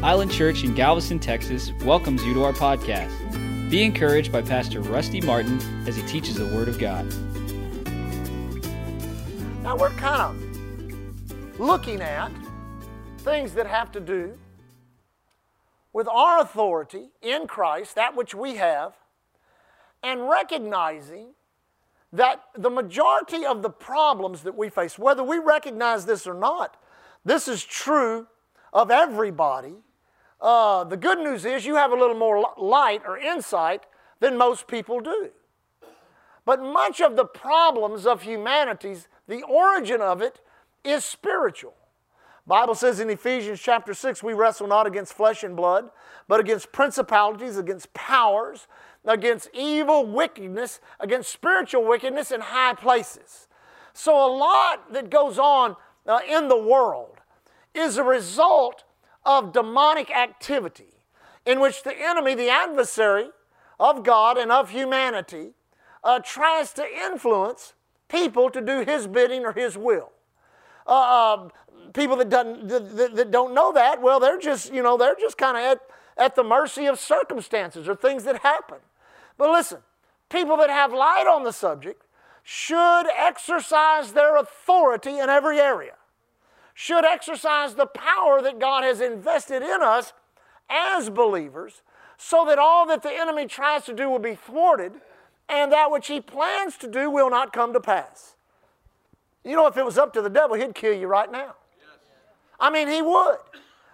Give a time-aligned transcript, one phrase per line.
[0.00, 3.10] Island Church in Galveston, Texas welcomes you to our podcast.
[3.68, 7.04] Be encouraged by Pastor Rusty Martin as he teaches the Word of God.
[9.64, 12.30] Now we're kind of looking at
[13.18, 14.38] things that have to do
[15.92, 18.92] with our authority in Christ, that which we have,
[20.04, 21.30] and recognizing
[22.12, 26.80] that the majority of the problems that we face, whether we recognize this or not,
[27.24, 28.28] this is true
[28.72, 29.74] of everybody.
[30.40, 33.86] Uh, the good news is you have a little more light or insight
[34.20, 35.30] than most people do.
[36.44, 40.40] But much of the problems of humanity's, the origin of it
[40.84, 41.74] is spiritual.
[42.46, 45.90] Bible says in Ephesians chapter 6, we wrestle not against flesh and blood,
[46.28, 48.66] but against principalities, against powers,
[49.04, 53.48] against evil wickedness, against spiritual wickedness in high places.
[53.92, 57.18] So, a lot that goes on uh, in the world
[57.74, 58.84] is a result
[59.28, 60.94] of demonic activity
[61.44, 63.28] in which the enemy, the adversary
[63.78, 65.50] of God and of humanity,
[66.02, 67.74] uh, tries to influence
[68.08, 70.12] people to do his bidding or his will.
[70.86, 71.50] Uh, um,
[71.92, 75.36] people that, doesn't, that, that, don't know that, well, they're just, you know, they're just
[75.36, 75.80] kind of at,
[76.16, 78.78] at the mercy of circumstances or things that happen.
[79.36, 79.80] But listen,
[80.30, 82.02] people that have light on the subject
[82.42, 85.96] should exercise their authority in every area,
[86.80, 90.12] should exercise the power that God has invested in us
[90.70, 91.82] as believers,
[92.16, 94.92] so that all that the enemy tries to do will be thwarted
[95.48, 98.36] and that which he plans to do will not come to pass.
[99.42, 101.56] You know, if it was up to the devil, he'd kill you right now.
[102.60, 103.38] I mean, he would.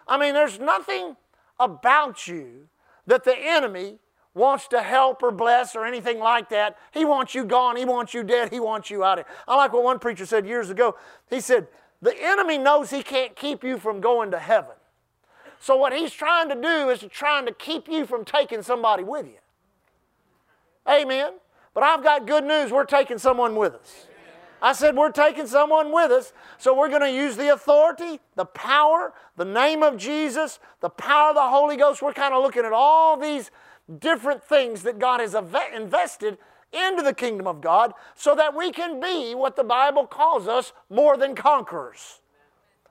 [0.06, 1.16] I mean, there's nothing
[1.58, 2.68] about you
[3.06, 3.96] that the enemy
[4.34, 6.76] wants to help or bless or anything like that.
[6.92, 7.76] He wants you gone.
[7.76, 8.52] He wants you dead.
[8.52, 9.24] He wants you out of.
[9.48, 10.96] I like what one preacher said years ago.
[11.30, 11.66] He said,
[12.04, 14.74] The enemy knows he can't keep you from going to heaven.
[15.58, 19.24] So what he's trying to do is trying to keep you from taking somebody with
[19.24, 19.38] you.
[20.86, 21.32] Amen.
[21.72, 22.70] But I've got good news.
[22.70, 24.06] We're taking someone with us.
[24.60, 28.44] I said, We're taking someone with us, so we're going to use the authority, the
[28.44, 32.02] power, the name of Jesus, the power of the Holy Ghost.
[32.02, 33.50] We're kind of looking at all these
[33.98, 35.34] different things that God has
[35.74, 36.36] invested
[36.74, 40.72] into the kingdom of God so that we can be what the Bible calls us
[40.90, 42.20] more than conquerors.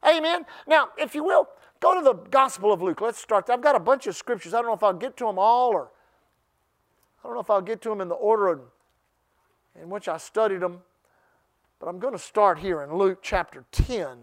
[0.08, 0.46] Amen.
[0.68, 1.48] Now, if you will,
[1.80, 3.02] go to the Gospel of Luke.
[3.02, 3.50] Let's start.
[3.50, 4.54] I've got a bunch of scriptures.
[4.54, 5.90] I don't know if I'll get to them all or
[7.24, 8.60] I don't know if I'll get to them in the order
[9.82, 10.82] in which I studied them.
[11.80, 14.20] But I'm going to start here in Luke chapter 10.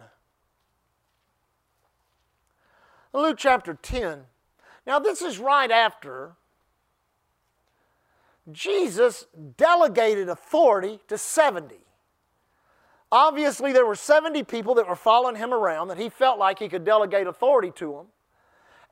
[3.12, 4.20] Luke chapter 10.
[4.86, 6.36] Now, this is right after
[8.52, 11.76] Jesus delegated authority to 70.
[13.12, 16.68] Obviously, there were 70 people that were following him around that he felt like he
[16.68, 18.06] could delegate authority to them.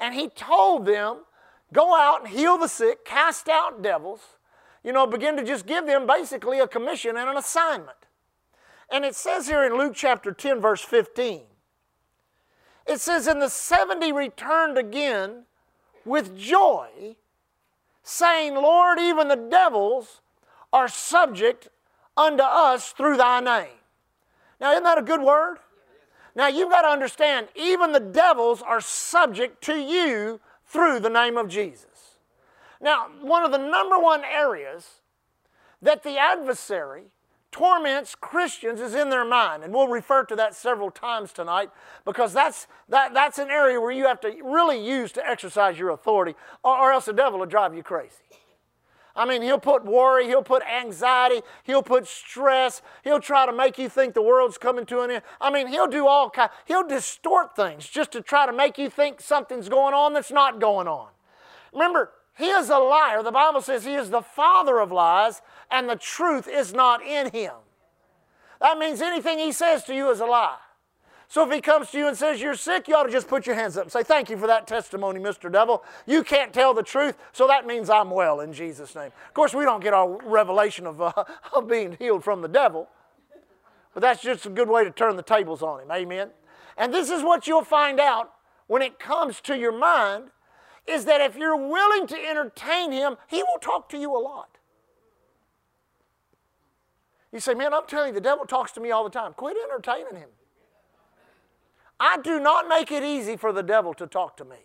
[0.01, 1.19] And he told them,
[1.73, 4.21] go out and heal the sick, cast out devils,
[4.83, 7.99] you know, begin to just give them basically a commission and an assignment.
[8.91, 11.43] And it says here in Luke chapter 10, verse 15,
[12.87, 15.45] it says, And the 70 returned again
[16.05, 17.17] with joy,
[18.09, 20.23] saying, Lord, even the devils
[20.73, 21.69] are subject
[22.17, 23.77] unto us through thy name.
[24.61, 25.59] Now, isn't that a good word?
[26.35, 31.37] Now, you've got to understand, even the devils are subject to you through the name
[31.37, 32.19] of Jesus.
[32.81, 35.03] Now, one of the number one areas
[35.83, 37.05] that the adversary
[37.51, 39.65] torments Christians is in their mind.
[39.65, 41.71] And we'll refer to that several times tonight
[42.05, 45.91] because that's, that, that's an area where you have to really use to exercise your
[45.91, 48.15] authority, or, or else the devil will drive you crazy.
[49.19, 53.77] I mean, he'll put worry, he'll put anxiety, he'll put stress, he'll try to make
[53.77, 55.23] you think the world's coming to an end.
[55.41, 58.89] I mean, he'll do all kind, he'll distort things just to try to make you
[58.89, 61.09] think something's going on that's not going on.
[61.73, 63.23] Remember, he is a liar.
[63.23, 67.31] The Bible says he is the father of lies, and the truth is not in
[67.33, 67.53] him.
[68.61, 70.57] That means anything he says to you is a lie.
[71.27, 73.45] So if he comes to you and says you're sick, you ought to just put
[73.45, 75.53] your hands up and say, Thank you for that testimony, Mr.
[75.53, 75.85] Devil.
[76.07, 79.11] You can't tell the truth, so that means I'm well in Jesus' name.
[79.27, 81.13] Of course, we don't get our revelation of, uh,
[81.53, 82.89] of being healed from the devil,
[83.93, 85.91] but that's just a good way to turn the tables on him.
[85.91, 86.31] Amen.
[86.77, 88.33] And this is what you'll find out
[88.69, 90.31] when it comes to your mind
[90.89, 94.59] is that if you're willing to entertain him, he will talk to you a lot.
[97.33, 99.35] You say, man, I'm telling you, the devil talks to me all the time.
[99.35, 100.31] Quit entertaining him.
[102.01, 104.57] I do not make it easy for the devil to talk to me.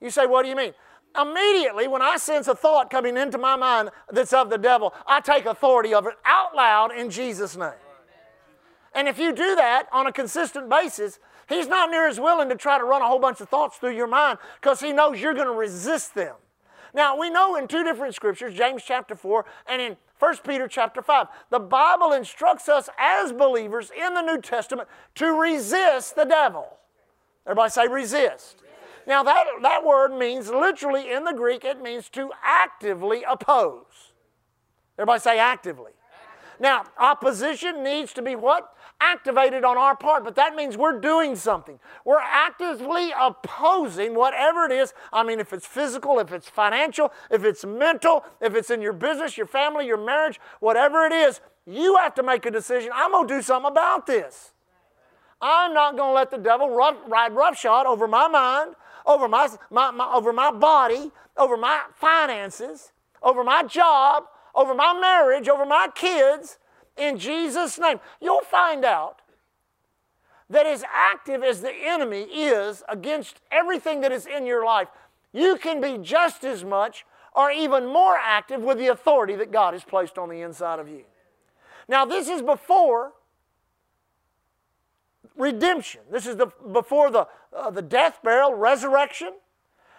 [0.00, 0.72] You say, what do you mean?
[1.20, 5.20] Immediately, when I sense a thought coming into my mind that's of the devil, I
[5.20, 7.72] take authority of it out loud in Jesus' name.
[8.94, 12.56] And if you do that on a consistent basis, He's not near as willing to
[12.56, 15.34] try to run a whole bunch of thoughts through your mind because He knows you're
[15.34, 16.34] going to resist them.
[16.94, 21.00] Now, we know in two different scriptures, James chapter 4 and in 1 Peter chapter
[21.00, 26.78] 5, the Bible instructs us as believers in the New Testament to resist the devil.
[27.46, 28.62] Everybody say resist.
[29.06, 34.12] Now, that, that word means literally in the Greek, it means to actively oppose.
[34.98, 35.92] Everybody say actively.
[36.60, 38.74] Now, opposition needs to be what?
[39.00, 41.78] Activated on our part, but that means we're doing something.
[42.04, 44.92] We're actively opposing whatever it is.
[45.12, 48.92] I mean, if it's physical, if it's financial, if it's mental, if it's in your
[48.92, 52.90] business, your family, your marriage, whatever it is, you have to make a decision.
[52.92, 54.52] I'm going to do something about this.
[55.40, 58.74] I'm not going to let the devil rough, ride roughshod over my mind,
[59.06, 62.92] over my, my, my, over my body, over my finances,
[63.22, 64.24] over my job,
[64.54, 66.58] over my marriage, over my kids,
[66.98, 68.00] in Jesus' name.
[68.20, 69.20] You'll find out
[70.50, 74.88] that as active as the enemy is against everything that is in your life,
[75.32, 77.04] you can be just as much
[77.34, 80.88] or even more active with the authority that God has placed on the inside of
[80.88, 81.04] you.
[81.88, 83.12] Now, this is before
[85.36, 86.00] redemption.
[86.10, 89.34] This is the, before the, uh, the death, burial, resurrection,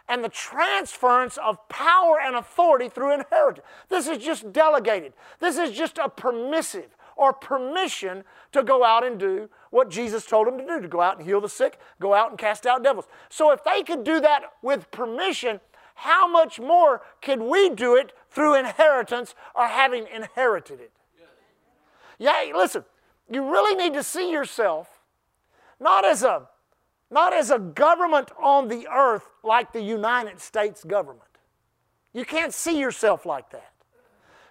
[0.10, 3.66] and the transference of power and authority through inheritance.
[3.88, 5.14] This is just delegated.
[5.40, 10.48] This is just a permissive or permission to go out and do what Jesus told
[10.48, 12.84] them to do to go out and heal the sick, go out and cast out
[12.84, 13.06] devils.
[13.30, 15.60] So if they could do that with permission,
[15.96, 20.92] how much more could we do it through inheritance or having inherited it?
[22.18, 22.84] Yeah, listen,
[23.30, 24.88] you really need to see yourself
[25.80, 26.48] not as a
[27.12, 31.24] not as a government on the earth like the United States government.
[32.14, 33.74] You can't see yourself like that.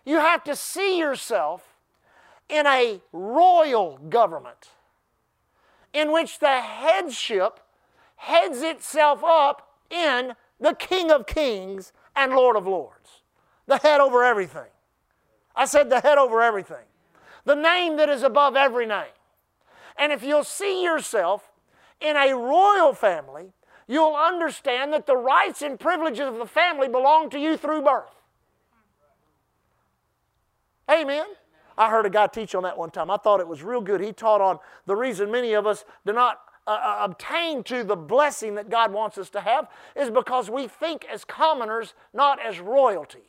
[0.05, 1.77] You have to see yourself
[2.49, 4.71] in a royal government
[5.93, 7.61] in which the headship
[8.17, 13.23] heads itself up in the King of Kings and Lord of Lords,
[13.67, 14.71] the head over everything.
[15.55, 16.87] I said the head over everything,
[17.45, 19.13] the name that is above every name.
[19.97, 21.48] And if you'll see yourself
[22.01, 23.53] in a royal family,
[23.87, 28.15] you'll understand that the rights and privileges of the family belong to you through birth.
[30.91, 31.27] Amen.
[31.77, 33.11] I heard a guy teach on that one time.
[33.11, 34.01] I thought it was real good.
[34.01, 37.97] He taught on the reason many of us do not uh, uh obtain to the
[37.97, 42.59] blessing that God wants us to have is because we think as commoners, not as
[42.59, 43.29] royalty.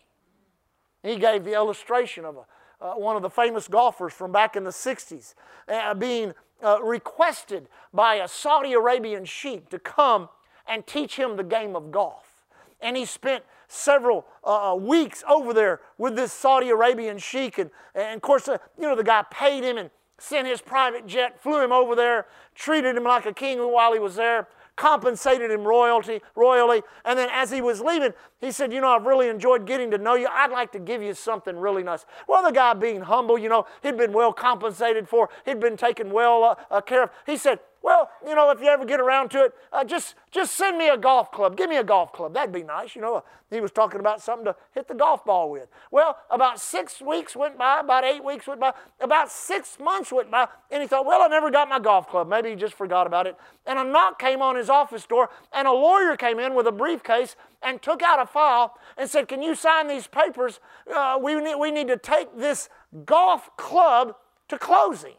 [1.03, 2.45] He gave the illustration of a,
[2.81, 5.33] uh, one of the famous golfers from back in the 60s
[5.67, 6.33] uh, being
[6.63, 10.29] uh, requested by a Saudi Arabian sheikh to come
[10.67, 12.45] and teach him the game of golf.
[12.81, 17.57] And he spent several uh, uh, weeks over there with this Saudi Arabian sheikh.
[17.57, 21.05] And, and of course, uh, you know, the guy paid him and sent his private
[21.05, 24.47] jet, flew him over there, treated him like a king while he was there
[24.79, 26.81] compensated him royalty, royally.
[27.05, 29.97] And then as he was leaving, he said, You know, I've really enjoyed getting to
[29.97, 30.27] know you.
[30.31, 32.05] I'd like to give you something really nice.
[32.27, 36.11] Well, the guy being humble, you know, he'd been well compensated for, he'd been taken
[36.11, 37.09] well uh, uh, care of.
[37.25, 40.55] He said, well, you know, if you ever get around to it, uh, just just
[40.55, 41.55] send me a golf club.
[41.55, 42.33] Give me a golf club.
[42.33, 42.95] That'd be nice.
[42.95, 45.67] You know, he was talking about something to hit the golf ball with.
[45.89, 50.29] Well, about six weeks went by, about eight weeks went by, about six months went
[50.29, 52.27] by, and he thought, well, I never got my golf club.
[52.27, 53.35] Maybe he just forgot about it.
[53.65, 56.71] And a knock came on his office door, and a lawyer came in with a
[56.71, 60.59] briefcase and took out a file and said, can you sign these papers?
[60.93, 62.69] Uh, we, need, we need to take this
[63.05, 64.15] golf club
[64.49, 65.15] to closing.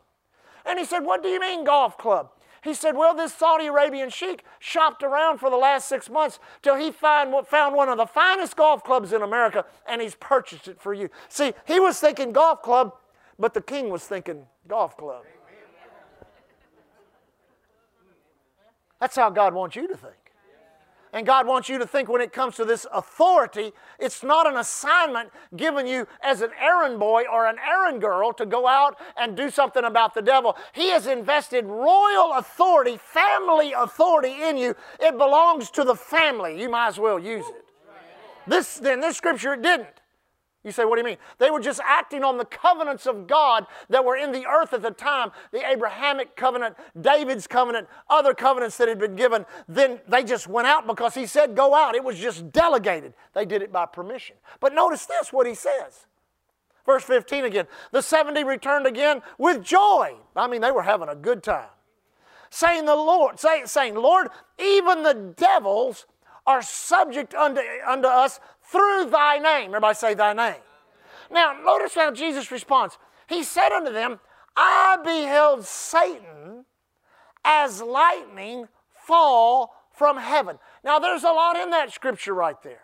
[0.64, 2.30] And he said, what do you mean golf club?
[2.62, 6.76] He said, Well, this Saudi Arabian sheik shopped around for the last six months till
[6.76, 10.80] he find, found one of the finest golf clubs in America and he's purchased it
[10.80, 11.08] for you.
[11.28, 12.94] See, he was thinking golf club,
[13.38, 15.24] but the king was thinking golf club.
[19.00, 20.19] That's how God wants you to think.
[21.12, 24.56] And God wants you to think when it comes to this authority, it's not an
[24.56, 29.36] assignment given you as an errand boy or an errand girl to go out and
[29.36, 30.56] do something about the devil.
[30.72, 34.76] He has invested royal authority, family authority in you.
[35.00, 36.60] It belongs to the family.
[36.60, 37.64] You might as well use it.
[38.46, 39.99] This, in this scripture, it didn't.
[40.62, 41.16] You say, what do you mean?
[41.38, 44.82] They were just acting on the covenants of God that were in the earth at
[44.82, 49.46] the time the Abrahamic covenant, David's covenant, other covenants that had been given.
[49.68, 51.94] Then they just went out because he said, go out.
[51.94, 53.14] It was just delegated.
[53.32, 54.36] They did it by permission.
[54.60, 56.06] But notice this, what he says.
[56.84, 57.66] Verse 15 again.
[57.92, 60.14] The 70 returned again with joy.
[60.36, 61.68] I mean, they were having a good time.
[62.50, 66.06] Saying, the Lord, say, saying, Lord, even the devils
[66.46, 68.40] are subject unto, unto us
[68.70, 69.70] through thy name.
[69.70, 70.60] Everybody say thy name.
[71.30, 72.98] Now, notice how Jesus responds.
[73.28, 74.20] He said unto them,
[74.56, 76.64] I beheld Satan
[77.44, 78.68] as lightning
[79.06, 80.58] fall from heaven.
[80.84, 82.82] Now, there's a lot in that scripture right there.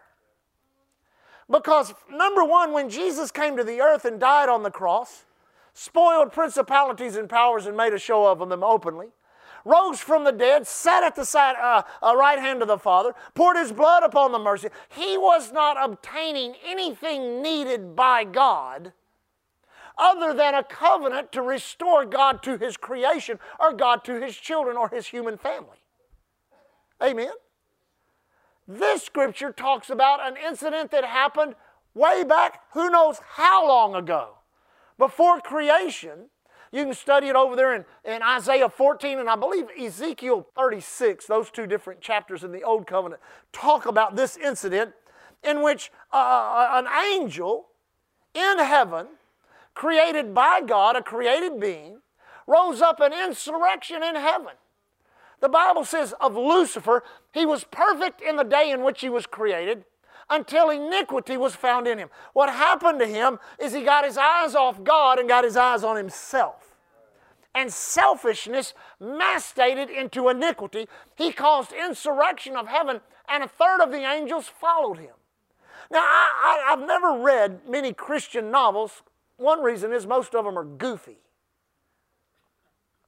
[1.50, 5.24] Because, number one, when Jesus came to the earth and died on the cross,
[5.72, 9.08] spoiled principalities and powers and made a show of them openly,
[9.66, 13.14] rose from the dead, sat at the side, uh, uh, right hand of the Father,
[13.34, 14.68] poured his blood upon the mercy.
[14.88, 18.92] He was not obtaining anything needed by God
[19.98, 24.76] other than a covenant to restore God to his creation or God to his children
[24.76, 25.78] or his human family.
[27.02, 27.32] Amen.
[28.68, 31.54] This scripture talks about an incident that happened
[31.94, 34.38] way back, who knows how long ago.
[34.98, 36.30] Before creation,
[36.72, 41.26] you can study it over there in, in Isaiah 14 and I believe Ezekiel 36,
[41.26, 43.20] those two different chapters in the Old Covenant,
[43.52, 44.92] talk about this incident
[45.42, 47.66] in which uh, uh an angel
[48.34, 49.06] in heaven,
[49.74, 52.00] created by God, a created being,
[52.46, 54.54] rose up an insurrection in heaven.
[55.40, 59.26] The Bible says of Lucifer, he was perfect in the day in which he was
[59.26, 59.84] created
[60.28, 62.08] until iniquity was found in him.
[62.32, 65.84] What happened to him is he got his eyes off God and got his eyes
[65.84, 66.76] on himself.
[67.54, 70.88] And selfishness mastated into iniquity.
[71.14, 75.14] He caused insurrection of heaven, and a third of the angels followed him.
[75.90, 79.02] Now, I, have never read many Christian novels.
[79.36, 81.18] One reason is most of them are goofy.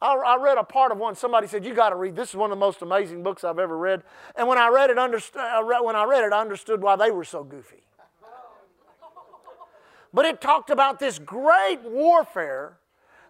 [0.01, 1.17] I, read a part of one.
[1.17, 2.15] Somebody said, "You got to read.
[2.15, 4.03] This is one of the most amazing books I've ever read."
[4.37, 7.25] And when I read it, uh, when I read it, I understood why they were
[7.25, 7.83] so goofy.
[10.13, 12.79] But it talked about this great warfare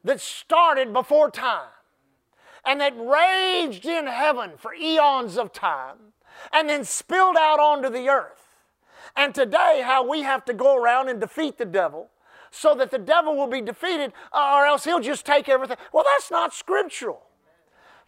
[0.05, 1.71] that started before time
[2.65, 5.97] and that raged in heaven for eons of time
[6.53, 8.47] and then spilled out onto the earth.
[9.17, 12.11] And today, how we have to go around and defeat the devil
[12.51, 15.77] so that the devil will be defeated, uh, or else he'll just take everything.
[15.93, 17.23] Well, that's not scriptural.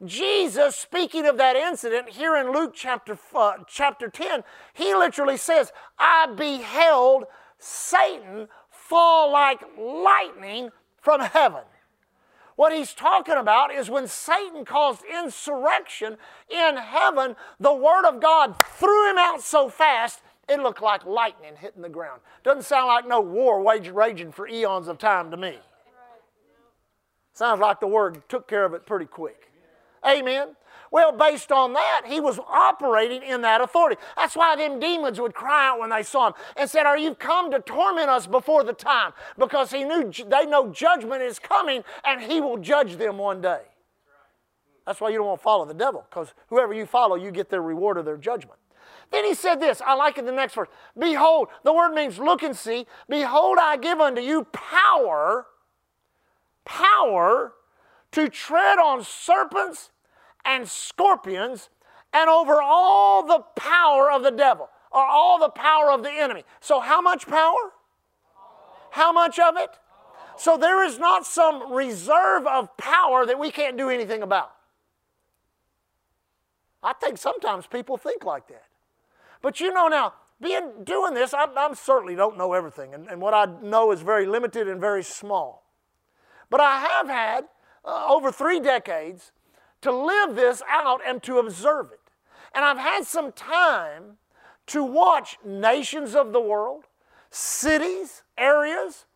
[0.05, 5.73] Jesus, speaking of that incident here in Luke chapter, uh, chapter 10, he literally says,
[5.99, 7.25] I beheld
[7.59, 10.71] Satan fall like lightning
[11.01, 11.63] from heaven.
[12.57, 16.17] What he's talking about is when Satan caused insurrection
[16.51, 21.55] in heaven, the Word of God threw him out so fast it looked like lightning
[21.57, 22.21] hitting the ground.
[22.43, 25.59] Doesn't sound like no war raging for eons of time to me.
[27.33, 29.51] Sounds like the word took care of it pretty quick.
[30.07, 30.57] Amen.
[30.91, 34.01] Well, based on that, he was operating in that authority.
[34.17, 37.15] That's why them demons would cry out when they saw him and said, Are you
[37.15, 39.13] come to torment us before the time?
[39.39, 43.63] Because he knew they know judgment is coming and he will judge them one day.
[44.85, 47.49] That's why you don't want to follow the devil, because whoever you follow, you get
[47.49, 48.60] their reward of their judgment.
[49.11, 50.69] Then he said this, I like it the next verse.
[50.97, 52.87] Behold, the word means look and see.
[53.09, 55.47] Behold, I give unto you power,
[56.65, 57.53] power
[58.13, 59.91] to tread on serpents
[60.45, 61.71] and scorpions
[62.13, 66.45] and over all the power of the devil or all the power of the enemy.
[66.61, 67.73] So, how much power?
[68.91, 69.71] How much of it?
[70.37, 74.53] So, there is not some reserve of power that we can't do anything about.
[76.83, 78.65] I think sometimes people think like that.
[79.43, 83.21] But you know now, being doing this, I, I certainly don't know everything, and, and,
[83.21, 85.67] what I know is very limited and very small.
[86.49, 87.45] But I have had
[87.85, 89.33] uh, over three decades
[89.83, 92.01] to live this out and to observe it.
[92.55, 94.19] And I've had some time
[94.69, 96.85] to watch nations of the world,
[97.31, 99.07] cities, areas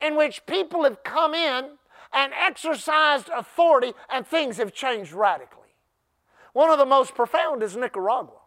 [0.00, 1.70] in which people have come in
[2.12, 5.60] and exercised authority and things have changed radically.
[6.52, 8.43] One of the most profound is Nicaragua.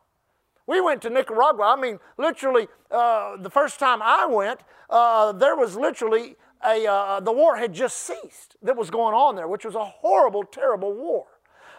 [0.68, 1.76] We went to Nicaragua.
[1.78, 4.60] I mean, literally, uh, the first time I went,
[4.90, 9.36] uh, there was literally a, uh, the war had just ceased that was going on
[9.36, 11.28] there, which was a horrible, terrible war.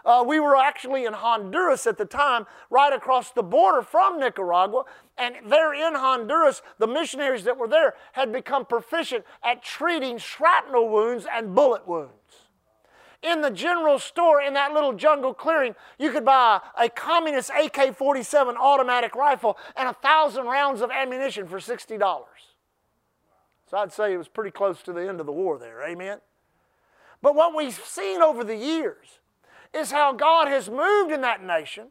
[0.04, 4.84] Uh, we were actually in Honduras at the time, right across the border from Nicaragua.
[5.18, 10.88] And there in Honduras, the missionaries that were there had become proficient at treating shrapnel
[10.88, 12.12] wounds and bullet wounds.
[13.22, 17.96] In the general store in that little jungle clearing, you could buy a communist AK
[17.96, 21.98] 47 automatic rifle and a thousand rounds of ammunition for $60.
[23.68, 26.18] So I'd say it was pretty close to the end of the war there, amen?
[27.20, 29.18] But what we've seen over the years
[29.74, 31.88] is how God has moved in that nation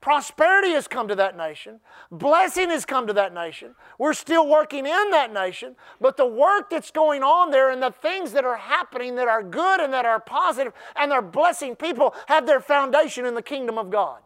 [0.00, 1.80] Prosperity has come to that nation.
[2.10, 3.74] Blessing has come to that nation.
[3.98, 7.90] We're still working in that nation, but the work that's going on there and the
[7.90, 12.14] things that are happening that are good and that are positive and they're blessing people
[12.28, 14.20] have their foundation in the kingdom of God.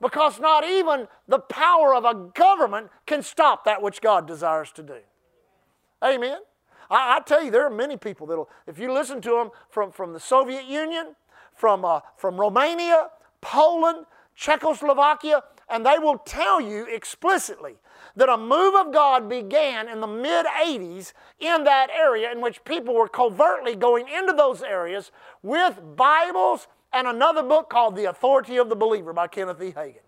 [0.00, 4.84] Because not even the power of a government can stop that which God desires to
[4.84, 4.98] do.
[6.04, 6.38] Amen.
[6.88, 9.90] I, I, tell you, there are many people that'll, if you listen to them from,
[9.90, 11.16] from the Soviet Union,
[11.54, 13.08] from, uh, from Romania,
[13.40, 14.06] Poland,
[14.38, 17.74] Czechoslovakia, and they will tell you explicitly
[18.14, 22.64] that a move of God began in the mid 80s in that area in which
[22.64, 25.10] people were covertly going into those areas
[25.42, 29.72] with Bibles and another book called The Authority of the Believer by Kenneth E.
[29.72, 30.06] Hagin.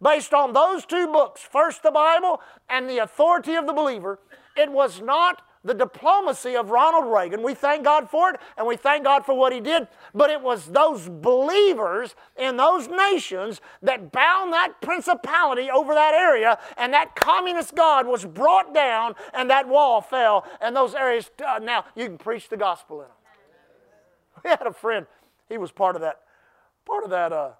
[0.00, 2.40] Based on those two books, first the Bible
[2.70, 4.18] and The Authority of the Believer,
[4.56, 7.42] it was not the diplomacy of Ronald Reagan.
[7.42, 9.88] We thank God for it and we thank God for what he did.
[10.14, 16.58] But it was those believers in those nations that bound that principality over that area,
[16.76, 21.30] and that communist God was brought down, and that wall fell, and those areas.
[21.44, 23.16] Uh, now you can preach the gospel in them.
[24.44, 25.06] We had a friend,
[25.48, 26.20] he was part of that,
[26.84, 27.32] part of that.
[27.32, 27.50] Uh,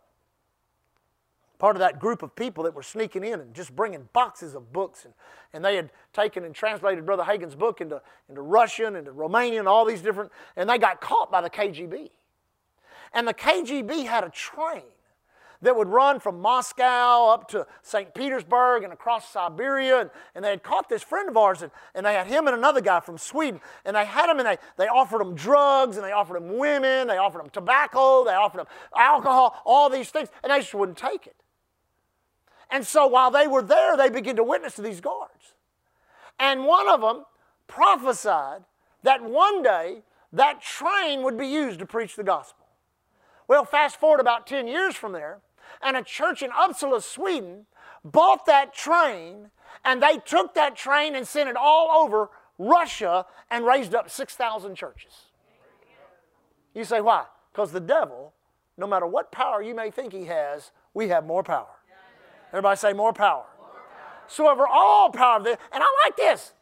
[1.62, 4.73] part of that group of people that were sneaking in and just bringing boxes of
[4.73, 5.04] books.
[5.04, 5.14] And,
[5.52, 9.85] and they had taken and translated Brother Hagin's book into, into Russian, into Romanian, all
[9.85, 12.11] these different, and they got caught by the KGB.
[13.12, 14.83] And the KGB had a train
[15.61, 18.12] that would run from Moscow up to St.
[18.12, 20.00] Petersburg and across Siberia.
[20.00, 22.57] And, and, they had caught this friend of ours, and, and they had him and
[22.57, 23.61] another guy from Sweden.
[23.85, 27.07] And they had him, and they, they offered him drugs, and they offered him women,
[27.07, 28.66] they offered him tobacco, they offered him
[28.97, 31.37] alcohol, all these things, and they just wouldn't take it.
[32.73, 35.55] And so while they were there, they began to witness to these guards.
[36.41, 37.26] And one of them
[37.69, 38.62] prophesied
[39.02, 40.02] that one day
[40.33, 42.67] that train would be used to preach the gospel.
[43.47, 45.41] Well, fast forward about 10 years from there,
[45.83, 47.67] and a church in Uppsala, Sweden,
[48.05, 49.50] bought that train,
[49.85, 54.75] and they took that train and sent it all over Russia and raised up 6,000
[54.75, 55.12] churches.
[56.75, 57.26] You say, why?
[57.52, 58.33] Because the devil,
[58.79, 61.82] no matter what power you may think he has, we have more power.
[62.52, 63.47] Everybody say more power.
[63.59, 63.82] More power.
[64.28, 66.52] So over all power of this, and I like this,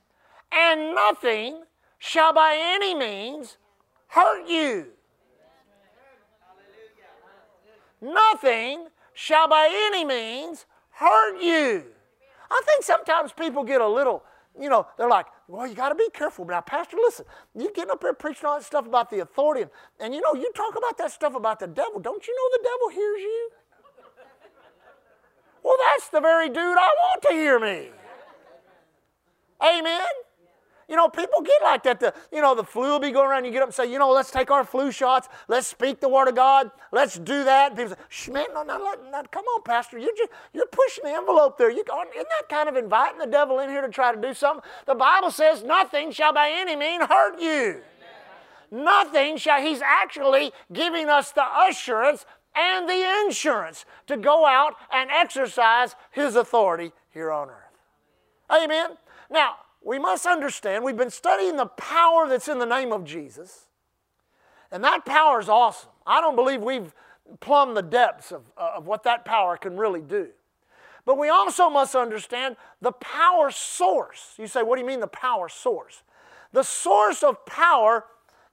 [0.53, 1.65] and nothing
[1.99, 3.57] shall by any means
[4.07, 4.87] hurt you.
[8.01, 11.85] Nothing shall by any means hurt you.
[12.51, 14.25] I think sometimes people get a little,
[14.59, 16.45] you know, they're like, well, you got to be careful.
[16.45, 19.71] Now, Pastor, listen, you getting up here preaching all that stuff about the authority, and,
[20.01, 22.01] and you know, you talk about that stuff about the devil.
[22.01, 23.51] Don't you know the devil hears you?
[25.63, 27.91] Well, that's the very dude I want to hear me.
[29.63, 30.09] Amen.
[30.91, 32.01] You know, people get like that.
[32.01, 33.45] The, you know, the flu will be going around.
[33.45, 35.29] You get up and say, you know, let's take our flu shots.
[35.47, 36.73] Let's speak the word of God.
[36.91, 37.77] Let's do that.
[37.77, 39.99] People say, Shh, man, no, no, no, come on, Pastor.
[39.99, 41.71] You're, just, you're pushing the envelope there.
[41.71, 44.69] You, isn't that kind of inviting the devil in here to try to do something?
[44.87, 47.83] The Bible says, nothing shall by any means hurt you.
[48.73, 49.61] Nothing shall.
[49.61, 56.37] He's actually giving us the assurance and the insurance to go out and exercise His
[56.37, 57.57] authority here on earth.
[58.51, 58.91] Amen.
[59.31, 63.67] Now, we must understand, we've been studying the power that's in the name of Jesus,
[64.71, 65.91] and that power is awesome.
[66.07, 66.95] I don't believe we've
[67.41, 70.29] plumbed the depths of, uh, of what that power can really do.
[71.07, 74.35] But we also must understand the power source.
[74.39, 76.03] You say, what do you mean the power source?
[76.53, 78.05] The source of power,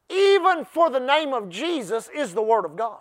[0.10, 3.00] even for the name of Jesus, is the Word of God.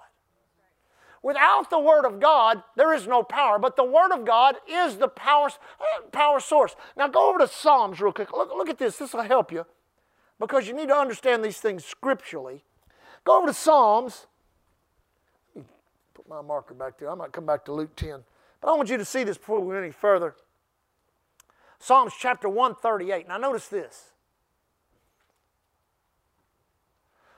[1.23, 4.97] Without the Word of God, there is no power, but the Word of God is
[4.97, 6.77] the power, eh, power source.
[6.97, 8.33] Now go over to Psalms real quick.
[8.33, 8.99] Look, look at this.
[8.99, 9.67] This will help you
[10.39, 12.65] because you need to understand these things scripturally.
[13.25, 14.27] Go over to Psalms.
[16.15, 17.11] Put my marker back there.
[17.11, 18.21] I might come back to Luke 10.
[18.61, 20.35] But I want you to see this before we go any further.
[21.79, 23.29] Psalms chapter 138.
[23.29, 24.13] Now notice this.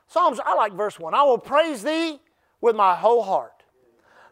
[0.06, 1.14] Psalms, I like verse 1.
[1.14, 2.20] I will praise thee
[2.60, 3.57] with my whole heart.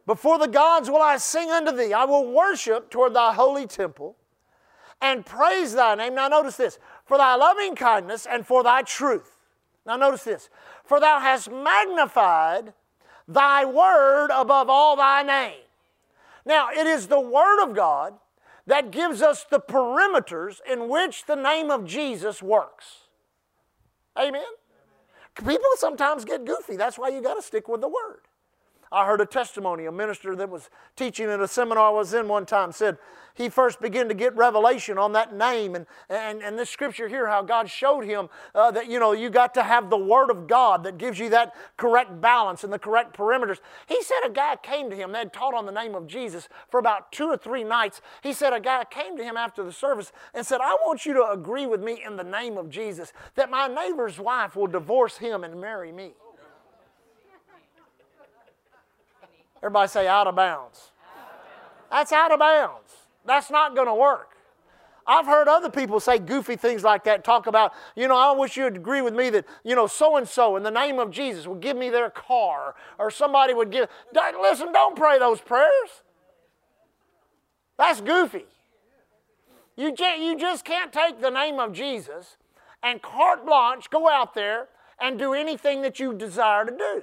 [0.06, 1.92] Before the gods will I sing unto thee.
[1.92, 4.16] I will worship toward thy holy temple
[5.00, 6.14] and praise thy name.
[6.14, 9.36] Now, notice this for thy loving kindness and for thy truth.
[9.84, 10.48] Now, notice this
[10.84, 12.72] for thou hast magnified
[13.26, 15.62] thy word above all thy name.
[16.44, 18.14] Now, it is the word of God
[18.66, 23.08] that gives us the perimeters in which the name of Jesus works.
[24.18, 24.42] Amen?
[25.36, 26.76] People sometimes get goofy.
[26.76, 28.22] That's why you got to stick with the word.
[28.92, 29.86] I heard a testimony.
[29.86, 32.98] A minister that was teaching at a seminar I was in one time said
[33.36, 35.74] he first began to get revelation on that name.
[35.74, 39.28] And, and, and this scripture here, how God showed him uh, that, you know, you
[39.28, 42.78] got to have the Word of God that gives you that correct balance and the
[42.78, 43.58] correct perimeters.
[43.86, 46.48] He said a guy came to him, they had taught on the name of Jesus
[46.70, 48.00] for about two or three nights.
[48.22, 51.12] He said a guy came to him after the service and said, I want you
[51.14, 55.18] to agree with me in the name of Jesus that my neighbor's wife will divorce
[55.18, 56.14] him and marry me.
[59.66, 60.92] Everybody say out of bounds.
[61.90, 62.92] That's out of bounds.
[63.24, 64.36] That's not going to work.
[65.04, 68.56] I've heard other people say goofy things like that, talk about, you know, I wish
[68.56, 71.48] you'd agree with me that, you know, so and so in the name of Jesus
[71.48, 73.88] would give me their car, or somebody would give.
[74.40, 75.90] Listen, don't pray those prayers.
[77.76, 78.44] That's goofy.
[79.74, 82.36] You, you just can't take the name of Jesus
[82.84, 84.68] and carte blanche go out there
[85.00, 87.02] and do anything that you desire to do.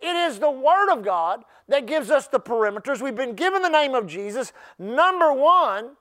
[0.00, 3.00] It is the Word of God that gives us the perimeters.
[3.00, 5.96] We've been given the name of Jesus, number one,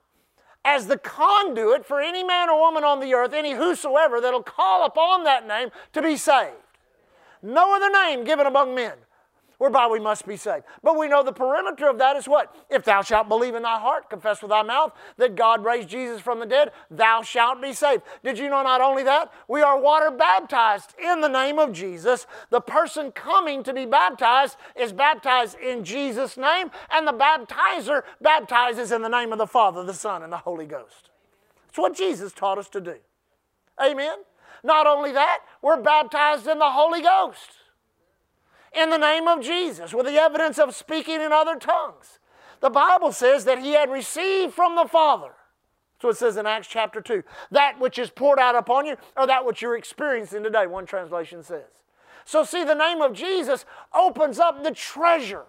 [0.64, 4.86] as the conduit for any man or woman on the earth, any whosoever that'll call
[4.86, 6.56] upon that name to be saved.
[7.42, 8.94] No other name given among men
[9.58, 10.66] whereby we must be saved.
[10.84, 12.56] But we know the perimeter of that is what?
[12.70, 16.22] If thou shalt believe in thy heart, confess with thy mouth that God raised Jesus
[16.22, 18.04] from the dead, thou shalt be saved.
[18.24, 19.32] Did you know not only that?
[19.48, 22.28] We are water baptized in the name of Jesus.
[22.50, 28.92] The person coming to be baptized is baptized in Jesus' name, and the baptizer baptizes
[28.92, 31.10] in the name of the Father, the Son, and the Holy Ghost.
[31.68, 32.96] That's what Jesus taught us to do.
[33.84, 34.18] Amen.
[34.64, 37.52] Not only that, we're baptized in the Holy Ghost
[38.78, 42.20] in the name of Jesus with the evidence of speaking in other tongues.
[42.60, 45.32] The Bible says that he had received from the Father.
[46.02, 47.24] So it says in Acts chapter 2.
[47.52, 51.44] That which is poured out upon you, or that which you're experiencing today, one translation
[51.44, 51.66] says.
[52.26, 55.46] So, see, the name of Jesus opens up the treasure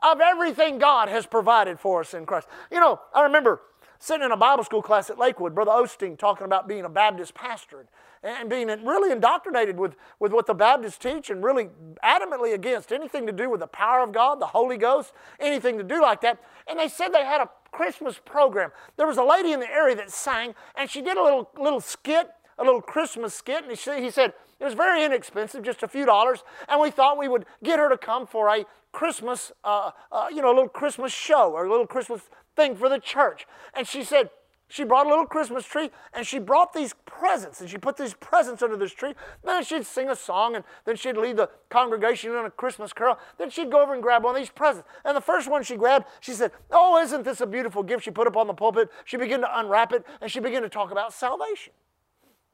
[0.00, 2.46] of everything God has provided for us in Christ.
[2.70, 3.60] You know, I remember
[3.98, 7.34] sitting in a Bible school class at Lakewood, Brother Osteen talking about being a Baptist
[7.34, 7.80] pastor
[8.22, 11.68] and being really indoctrinated with, with what the Baptists teach and really
[12.04, 15.84] adamantly against anything to do with the power of God, the Holy Ghost, anything to
[15.84, 16.40] do like that.
[16.66, 18.70] And they said they had a Christmas program.
[18.96, 21.80] There was a lady in the area that sang, and she did a little, little
[21.80, 22.28] skit,
[22.58, 26.04] a little Christmas skit, and she, he said, it was very inexpensive, just a few
[26.04, 30.26] dollars, and we thought we would get her to come for a Christmas, uh, uh,
[30.30, 32.22] you know, a little Christmas show or a little Christmas
[32.56, 33.46] thing for the church.
[33.74, 34.30] And she said,
[34.68, 38.12] she brought a little Christmas tree and she brought these presents and she put these
[38.14, 39.14] presents under this tree.
[39.42, 43.18] Then she'd sing a song and then she'd lead the congregation in a Christmas carol.
[43.38, 44.86] Then she'd go over and grab one of these presents.
[45.06, 48.04] And the first one she grabbed, she said, Oh, isn't this a beautiful gift?
[48.04, 48.90] She put up on the pulpit.
[49.06, 51.72] She began to unwrap it and she began to talk about salvation.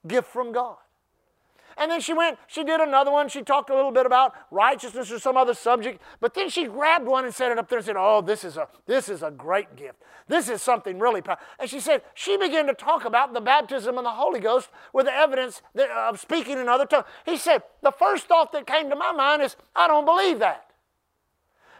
[0.07, 0.77] Gift from God.
[1.77, 3.29] And then she went, she did another one.
[3.29, 6.01] She talked a little bit about righteousness or some other subject.
[6.21, 8.57] But then she grabbed one and set it up there and said, Oh, this is
[8.57, 10.03] a, this is a great gift.
[10.29, 11.45] This is something really powerful.
[11.59, 15.07] And she said, she began to talk about the baptism of the Holy Ghost with
[15.07, 17.07] the evidence that, of speaking in other tongues.
[17.27, 20.71] He said, The first thought that came to my mind is, I don't believe that.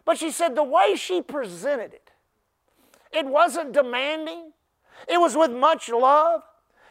[0.05, 2.11] But she said, the way she presented it,
[3.13, 4.53] it wasn't demanding,
[5.09, 6.43] it was with much love.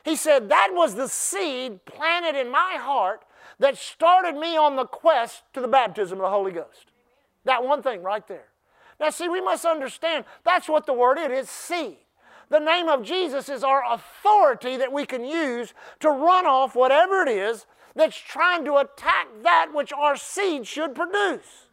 [0.04, 3.22] He said, That was the seed planted in my heart
[3.60, 6.92] that started me on the quest to the baptism of the Holy Ghost.
[7.46, 8.48] That one thing right there.
[9.00, 11.98] Now, see, we must understand that's what the word is it's seed.
[12.50, 17.24] The name of Jesus is our authority that we can use to run off whatever
[17.24, 21.68] it is that's trying to attack that which our seed should produce.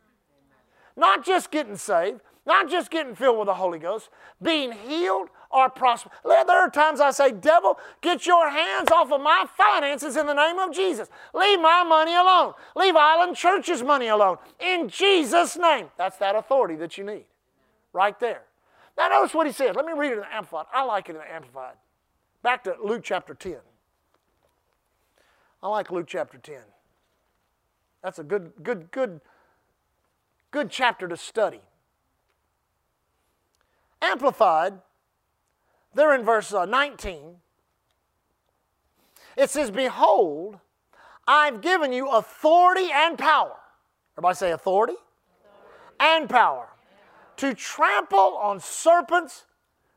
[0.97, 4.09] Not just getting saved, not just getting filled with the Holy Ghost,
[4.43, 6.11] being healed, or prosper.
[6.25, 10.35] There are times I say, Devil, get your hands off of my finances in the
[10.35, 11.09] name of Jesus.
[11.35, 12.55] Leave my money alone.
[12.77, 14.39] Leave Island Church's money alone.
[14.61, 15.87] In Jesus' name.
[15.99, 17.25] That's that authority that you need.
[17.93, 18.43] Right there.
[18.97, 19.75] Now, notice what he says.
[19.75, 20.67] Let me read it in the Amplified.
[20.73, 21.75] I like it in the Amplified.
[22.43, 23.57] Back to Luke chapter 10.
[25.63, 26.57] I like Luke chapter 10.
[28.03, 29.21] That's a good, good, good,
[30.51, 31.61] good chapter to study.
[34.01, 34.75] Amplified
[35.95, 37.37] there in verse uh, 19,
[39.37, 40.59] it says, Behold,
[41.27, 43.57] I've given you authority and power.
[44.15, 46.21] Everybody say authority, authority.
[46.21, 46.69] and power
[47.37, 49.47] to trample on serpents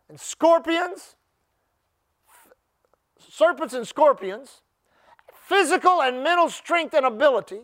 [0.10, 1.16] and scorpions,
[3.20, 4.62] serpents and scorpions,
[5.34, 7.62] physical and mental strength and ability,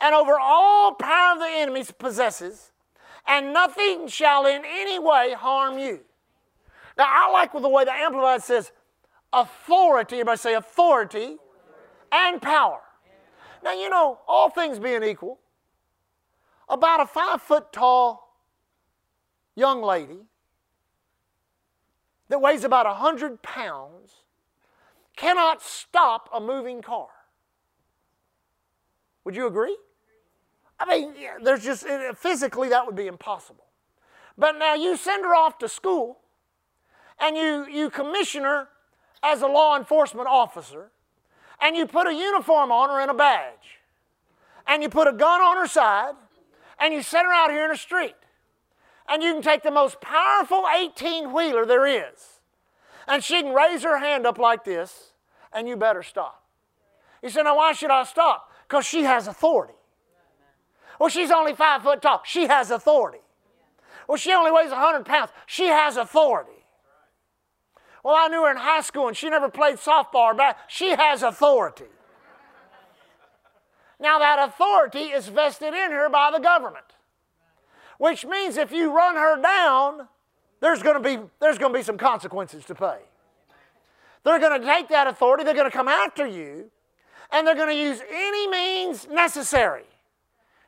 [0.00, 2.70] and over all power of the enemy possesses,
[3.26, 6.00] and nothing shall in any way harm you.
[6.98, 8.72] Now, I like the way the Amplified says
[9.32, 10.16] authority.
[10.16, 11.36] Everybody say authority
[12.10, 12.80] and power.
[13.62, 15.38] Now, you know, all things being equal,
[16.68, 18.36] about a five foot tall
[19.54, 20.18] young lady
[22.28, 24.24] that weighs about a 100 pounds
[25.16, 27.08] cannot stop a moving car.
[29.24, 29.76] Would you agree?
[30.78, 33.64] I mean, there's just physically that would be impossible.
[34.36, 36.20] But now you send her off to school
[37.20, 38.68] and you, you commission her
[39.22, 40.90] as a law enforcement officer,
[41.60, 43.80] and you put a uniform on her and a badge,
[44.66, 46.14] and you put a gun on her side,
[46.78, 48.14] and you set her out here in the street.
[49.10, 52.40] And you can take the most powerful 18 wheeler there is,
[53.06, 55.12] And she can raise her hand up like this,
[55.52, 56.44] and you better stop.
[57.22, 58.52] You say, now why should I stop?
[58.68, 59.74] Because she has authority.
[61.00, 62.22] Well, she's only five foot tall.
[62.24, 63.20] She has authority.
[64.06, 65.30] Well, she only weighs 100 pounds.
[65.46, 66.57] She has authority.
[68.04, 70.58] Well, I knew her in high school and she never played softball bat.
[70.68, 71.84] She has authority.
[74.00, 76.84] Now, that authority is vested in her by the government,
[77.98, 80.06] which means if you run her down,
[80.60, 82.98] there's going to be, there's going to be some consequences to pay.
[84.22, 86.70] They're going to take that authority, they're going to come after you,
[87.32, 89.84] and they're going to use any means necessary.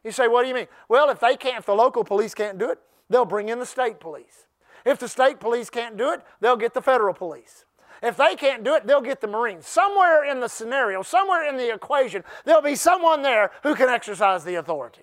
[0.03, 0.67] You say, what do you mean?
[0.89, 3.67] Well, if they can't, if the local police can't do it, they'll bring in the
[3.67, 4.47] state police.
[4.85, 7.65] If the state police can't do it, they'll get the federal police.
[8.03, 9.67] If they can't do it, they'll get the Marines.
[9.67, 14.45] Somewhere in the scenario, somewhere in the equation, there'll be someone there who can exercise
[14.45, 15.03] the authority.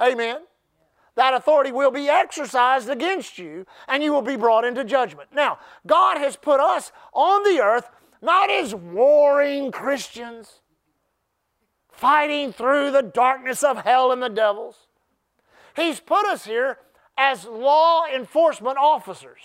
[0.00, 0.40] Amen.
[1.14, 5.28] That authority will be exercised against you and you will be brought into judgment.
[5.32, 7.90] Now, God has put us on the earth
[8.22, 10.60] not as warring Christians
[11.90, 14.86] fighting through the darkness of hell and the devils.
[15.76, 16.78] He's put us here
[17.22, 19.38] as law enforcement officers.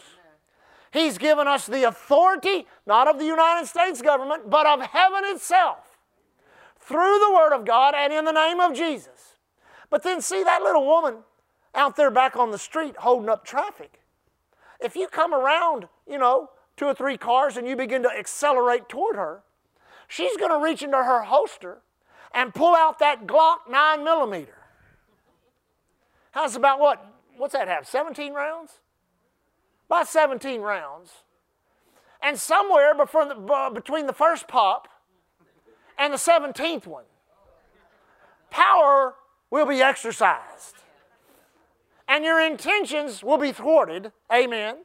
[0.91, 5.99] He's given us the authority, not of the United States government, but of heaven itself,
[6.79, 9.35] through the Word of God and in the name of Jesus.
[9.91, 11.17] But then see that little woman
[11.75, 14.01] out there back on the street holding up traffic.
[14.79, 18.89] If you come around, you know, two or three cars and you begin to accelerate
[18.89, 19.43] toward her,
[20.07, 21.77] she's going to reach into her holster
[22.33, 24.57] and pull out that Glock 9 millimeter.
[26.31, 27.16] How's about what?
[27.37, 27.87] What's that have?
[27.87, 28.79] 17 rounds?
[29.87, 31.11] About 17 rounds.
[32.21, 34.87] And somewhere the, between the first pop
[35.97, 37.05] and the 17th one,
[38.49, 39.15] power
[39.49, 40.75] will be exercised.
[42.07, 44.11] And your intentions will be thwarted.
[44.33, 44.77] Amen.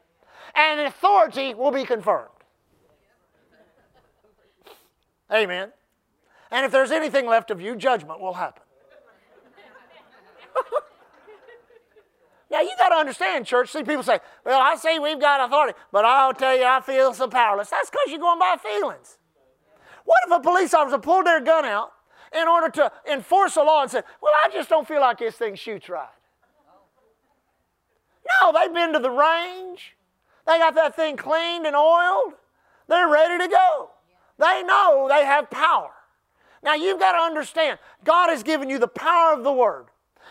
[0.55, 2.29] And authority will be confirmed.
[5.33, 5.73] Amen.
[6.51, 8.63] And if there's anything left of you, judgment will happen.
[12.53, 13.71] Now you got to understand, church.
[13.71, 17.15] See, people say, "Well, I say we've got authority, but I'll tell you, I feel
[17.15, 19.19] so powerless." That's because you're going by feelings.
[20.05, 21.93] What if a police officer pulled their gun out
[22.33, 25.37] in order to enforce a law and said, "Well, I just don't feel like this
[25.37, 26.09] thing shoots right"?
[28.41, 29.97] No, they've been to the range.
[30.47, 32.35] They got that thing cleaned and oiled.
[32.87, 33.91] They're ready to go.
[34.39, 35.93] They know they have power.
[36.63, 39.87] Now you've got to understand, God has given you the power of the Word.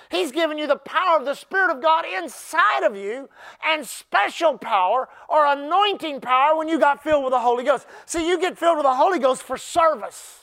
[0.10, 3.30] He's given you the power of the Spirit of God inside of you
[3.66, 7.88] and special power or anointing power when you got filled with the Holy Ghost.
[8.06, 10.40] See, you get filled with the Holy Ghost for service.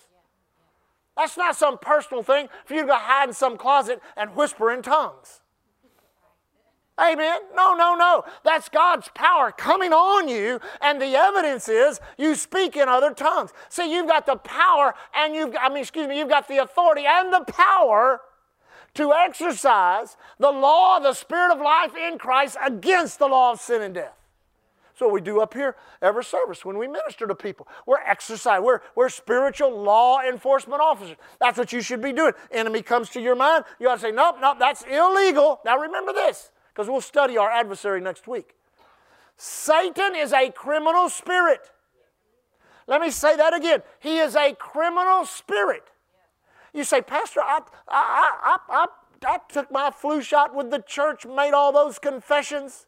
[1.17, 4.71] That's not some personal thing for you to go hide in some closet and whisper
[4.71, 5.41] in tongues.
[7.01, 7.41] Amen.
[7.55, 8.25] No, no, no.
[8.45, 13.53] That's God's power coming on you, and the evidence is you speak in other tongues.
[13.69, 17.05] See, you've got the power, and you've, I mean, excuse me, you've got the authority
[17.07, 18.21] and the power
[18.95, 23.61] to exercise the law of the Spirit of life in Christ against the law of
[23.61, 24.15] sin and death.
[24.99, 27.69] So we do up here every service when we minister to people.
[27.87, 28.61] We're exercise.
[28.61, 31.17] We're, we're spiritual law enforcement officers.
[31.39, 32.33] That's what you should be doing.
[32.51, 35.61] Enemy comes to your mind, you ought to say, nope, nope, that's illegal.
[35.65, 38.57] Now remember this because we'll study our adversary next week.
[39.37, 41.71] Satan is a criminal spirit.
[42.89, 43.83] Let me say that again.
[44.01, 45.85] He is a criminal spirit.
[46.79, 48.87] You say, Pastor, I, I, I,
[49.25, 52.87] I, took my flu shot with the church, made all those confessions.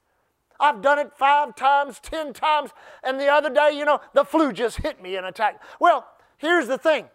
[0.59, 2.70] I've done it five times, ten times,
[3.03, 5.64] and the other day, you know, the flu just hit me and attacked.
[5.81, 6.07] Well,
[6.38, 7.07] here's the thing.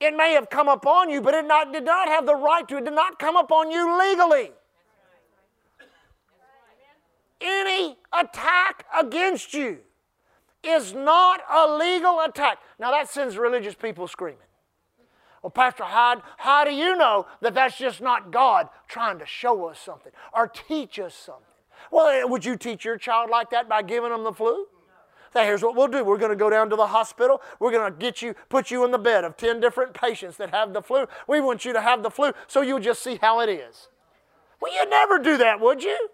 [0.00, 2.78] It may have come upon you, but it not, did not have the right to.
[2.78, 4.52] It did not come upon you legally
[7.40, 9.78] any attack against you
[10.62, 12.58] is not a legal attack.
[12.78, 14.47] Now that sends religious people screaming.
[15.42, 19.66] Well, Pastor Hyde, how do you know that that's just not God trying to show
[19.66, 21.44] us something or teach us something?
[21.90, 24.66] Well, eh, would you teach your child like that by giving them the flu?
[25.32, 26.02] Say, here's what we'll do.
[26.04, 27.42] We're going to go down to the hospital.
[27.60, 30.50] We're going to get you, put you in the bed of 10 different patients that
[30.50, 31.06] have the flu.
[31.26, 33.88] We want you to have the flu so you'll just see how it is.
[34.60, 36.08] Well, you'd never do that, would you?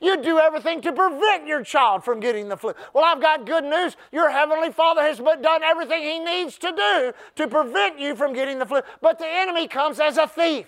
[0.00, 2.74] You'd do everything to prevent your child from getting the flu.
[2.92, 3.96] Well, I've got good news.
[4.12, 8.58] Your Heavenly Father has done everything He needs to do to prevent you from getting
[8.58, 8.80] the flu.
[9.00, 10.66] But the enemy comes as a thief,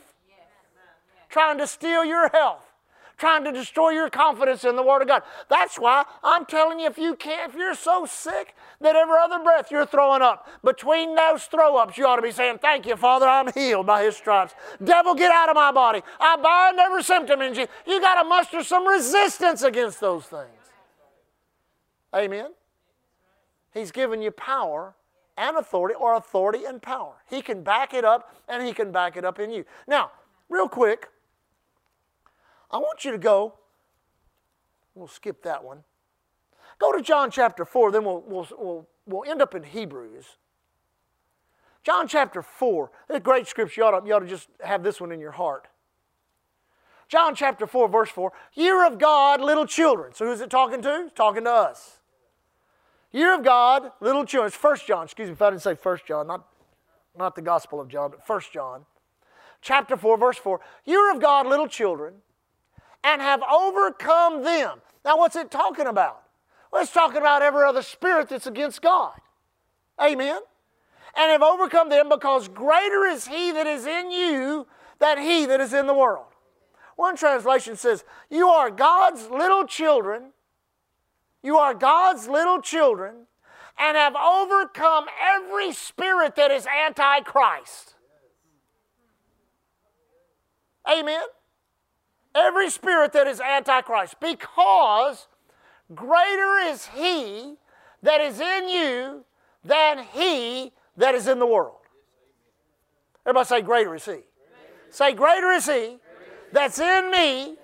[1.29, 2.68] trying to steal your health
[3.19, 5.23] trying to destroy your confidence in the Word of God.
[5.49, 9.43] That's why I'm telling you, if you can't, if you're so sick that every other
[9.43, 12.97] breath you're throwing up, between those throw ups, you ought to be saying, Thank you,
[12.97, 14.55] Father, I'm healed by His stripes.
[14.83, 16.03] Devil, get out of my body.
[16.21, 17.67] I bind every symptom in you.
[17.87, 20.49] You got to muster some resistance against those things.
[22.15, 22.53] Amen?
[23.75, 24.95] He's given you power
[25.37, 27.15] and authority, or authority and power.
[27.31, 29.65] He can back it up, and He can back it up in you.
[29.87, 30.11] Now,
[30.49, 31.09] real quick,
[32.71, 33.55] I want you to go,
[34.95, 35.85] we'll skip that one.
[36.79, 40.25] Go to John chapter 4, then we'll, we'll, we'll, we'll end up in Hebrews.
[41.83, 43.81] John chapter 4, a great scripture.
[43.81, 45.69] You ought, to, you ought to just have this one in your heart.
[47.09, 50.13] John chapter 4, verse 4, year of God, little children.
[50.15, 51.05] So who's it talking to?
[51.07, 52.01] It's talking to us.
[53.11, 54.49] Year of God, little children.
[54.49, 56.47] It's First John, excuse me if I didn't say First John, not,
[57.17, 58.85] not the Gospel of John, but First John.
[59.63, 62.17] Chapter 4, verse 4, year of God, little children,
[63.05, 64.81] and have overcome them.
[65.05, 66.23] Now what's it talking about?
[66.73, 69.19] Well, it's talking about every other spirit that's against God.
[70.01, 70.41] Amen?
[71.17, 74.67] And have overcome them because greater is he that is in you
[74.99, 76.27] than he that is in the world.
[76.97, 80.33] One translation says, You are God's little children.
[81.43, 83.27] You are God's little children
[83.79, 87.95] and have overcome every spirit that is antichrist.
[90.91, 91.23] Amen.
[92.35, 94.17] Every spirit that is antichrist.
[94.21, 95.29] Because
[95.95, 97.55] greater is he
[98.03, 99.25] that is in you
[99.65, 101.77] than he that is in the world.
[103.27, 104.21] Everybody say, Greater is he.
[104.91, 105.99] Say, Greater is he
[106.53, 107.57] that's in me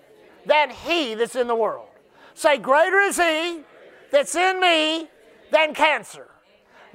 [0.47, 1.89] than he that's in the world.
[2.35, 3.61] Say, Greater is he
[4.11, 5.09] that's in me
[5.51, 6.29] than cancer.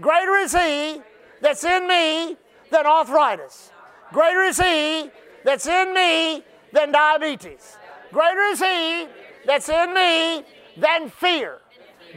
[0.02, 1.02] Greater is he
[1.42, 2.38] that's in me
[2.72, 3.72] than arthritis.
[4.14, 5.10] Greater is he
[5.44, 7.78] that's in me than diabetes.
[8.12, 9.08] Greater is he
[9.46, 10.44] that's in me
[10.78, 11.60] than fear.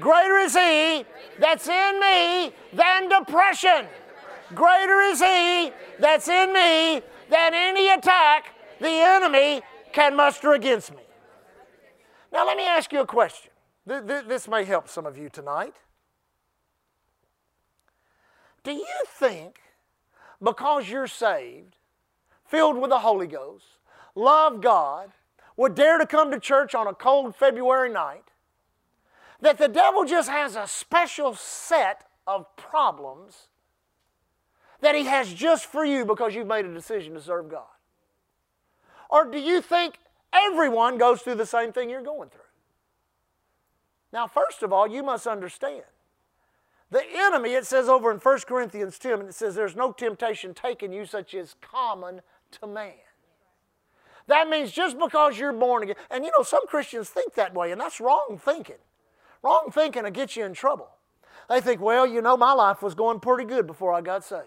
[0.01, 1.05] Greater is he
[1.39, 3.87] that's in me than depression.
[4.55, 9.63] Greater is he that's in me than any attack the enemy
[9.93, 11.03] can muster against me.
[12.33, 13.51] Now, let me ask you a question.
[13.85, 15.75] This may help some of you tonight.
[18.65, 19.59] Do you think
[20.43, 21.77] because you're saved,
[22.47, 23.65] filled with the Holy Ghost,
[24.15, 25.11] love God,
[25.57, 28.25] would dare to come to church on a cold February night,
[29.41, 33.49] that the devil just has a special set of problems
[34.81, 37.65] that he has just for you because you've made a decision to serve God?
[39.11, 39.99] Or do you think
[40.33, 42.41] everyone goes through the same thing you're going through?
[44.13, 45.85] Now, first of all, you must understand
[46.93, 50.53] the enemy, it says over in 1 Corinthians 10, and it says, There's no temptation
[50.53, 52.21] taken you such as common
[52.61, 52.93] to man.
[54.29, 57.73] That means just because you're born again, and you know, some Christians think that way,
[57.73, 58.77] and that's wrong thinking.
[59.43, 60.89] Wrong thinking will get you in trouble.
[61.49, 64.47] They think, well, you know, my life was going pretty good before I got saved.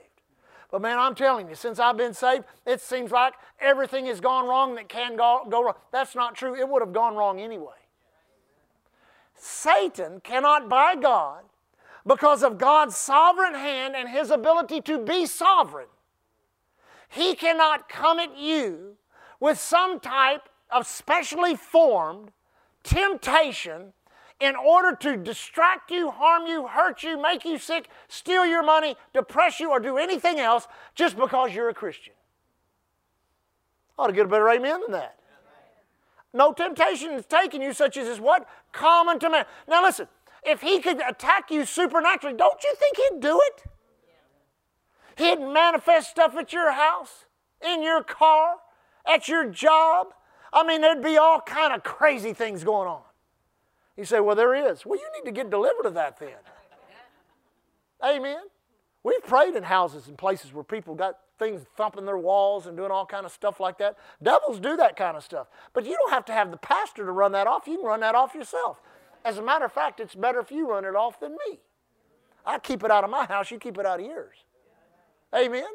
[0.71, 4.47] But man, I'm telling you, since I've been saved, it seems like everything has gone
[4.47, 5.75] wrong that can go, go wrong.
[5.91, 6.55] That's not true.
[6.55, 7.75] It would have gone wrong anyway.
[9.35, 11.43] Satan cannot buy God
[12.05, 15.88] because of God's sovereign hand and his ability to be sovereign.
[17.09, 18.97] He cannot come at you
[19.45, 22.31] with some type of specially formed
[22.84, 23.93] temptation
[24.39, 28.95] in order to distract you, harm you, hurt you, make you sick, steal your money,
[29.13, 32.15] depress you, or do anything else just because you're a Christian.
[33.99, 35.19] I ought to get a better amen than that.
[36.34, 38.49] No temptation is taken you such as is what?
[38.71, 39.45] Common to man.
[39.67, 40.08] Now listen,
[40.43, 43.63] if he could attack you supernaturally, don't you think he'd do it?
[45.17, 47.25] He'd manifest stuff at your house,
[47.63, 48.55] in your car,
[49.07, 50.07] at your job.
[50.51, 53.01] I mean, there'd be all kind of crazy things going on.
[53.97, 54.85] You say, well, there is.
[54.85, 56.29] Well, you need to get delivered of that then.
[58.03, 58.43] Amen.
[59.03, 62.91] We've prayed in houses and places where people got things thumping their walls and doing
[62.91, 63.97] all kind of stuff like that.
[64.21, 65.47] Devils do that kind of stuff.
[65.73, 67.67] But you don't have to have the pastor to run that off.
[67.67, 68.81] You can run that off yourself.
[69.23, 71.59] As a matter of fact, it's better if you run it off than me.
[72.45, 74.35] I keep it out of my house, you keep it out of yours.
[75.35, 75.65] Amen.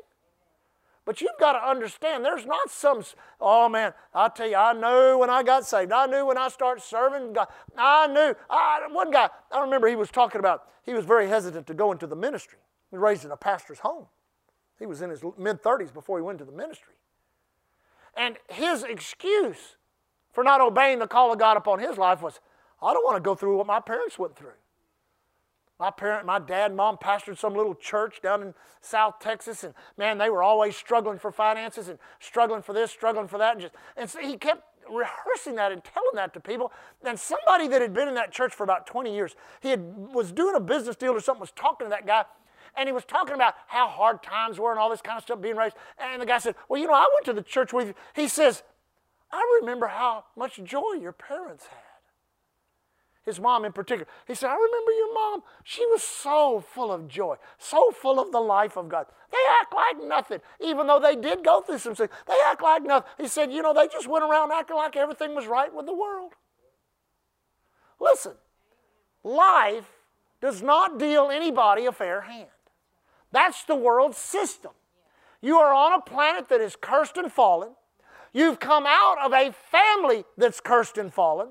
[1.11, 3.03] But you've got to understand there's not some,
[3.41, 5.91] oh man, I tell you, I knew when I got saved.
[5.91, 7.49] I knew when I started serving God.
[7.77, 8.33] I knew.
[8.49, 11.91] I, one guy, I remember he was talking about, he was very hesitant to go
[11.91, 12.61] into the ministry.
[12.93, 14.07] He was raised in a pastor's home.
[14.79, 16.95] He was in his mid 30s before he went to the ministry.
[18.17, 19.79] And his excuse
[20.31, 22.39] for not obeying the call of God upon his life was,
[22.81, 24.60] I don't want to go through what my parents went through.
[25.81, 29.73] My parent, my dad and mom pastored some little church down in South Texas, and
[29.97, 33.63] man, they were always struggling for finances and struggling for this, struggling for that, and
[33.63, 36.71] just and so he kept rehearsing that and telling that to people.
[37.03, 39.81] And somebody that had been in that church for about 20 years, he had,
[40.13, 42.25] was doing a business deal or something, was talking to that guy,
[42.77, 45.41] and he was talking about how hard times were and all this kind of stuff
[45.41, 45.77] being raised.
[45.99, 47.95] And the guy said, Well, you know, I went to the church with you.
[48.15, 48.63] He says,
[49.33, 51.90] I remember how much joy your parents had.
[53.31, 54.07] His mom in particular.
[54.27, 55.43] He said, I remember your mom.
[55.65, 59.07] She was so full of joy, so full of the life of God.
[59.31, 62.11] They act like nothing, even though they did go through some things.
[62.27, 63.09] They act like nothing.
[63.19, 65.95] He said, You know, they just went around acting like everything was right with the
[65.95, 66.33] world.
[68.01, 68.33] Listen,
[69.23, 69.89] life
[70.41, 72.49] does not deal anybody a fair hand.
[73.31, 74.73] That's the world's system.
[75.41, 77.71] You are on a planet that is cursed and fallen.
[78.33, 81.51] You've come out of a family that's cursed and fallen.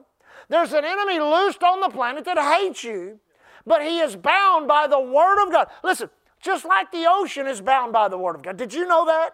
[0.50, 3.20] There's an enemy loosed on the planet that hates you,
[3.66, 5.68] but he is bound by the Word of God.
[5.84, 6.10] Listen,
[6.42, 8.58] just like the ocean is bound by the Word of God.
[8.58, 9.32] Did you know that?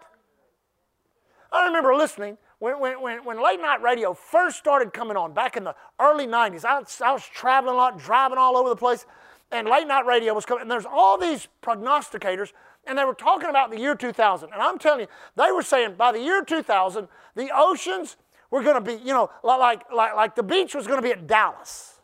[1.50, 5.56] I remember listening when, when, when, when late night radio first started coming on back
[5.56, 6.64] in the early 90s.
[6.64, 9.06] I, I was traveling a lot, driving all over the place,
[9.50, 10.62] and late night radio was coming.
[10.62, 12.52] And there's all these prognosticators
[12.86, 14.50] and they were talking about the year 2000.
[14.52, 18.16] And I'm telling you, they were saying by the year 2000, the oceans
[18.50, 21.12] were going to be, you know, like, like, like the beach was going to be
[21.12, 22.00] at Dallas.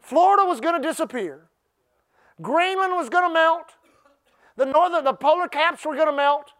[0.00, 1.48] Florida was going to disappear.
[2.40, 3.74] Greenland was going to melt.
[4.56, 6.52] The northern, the polar caps were going to melt.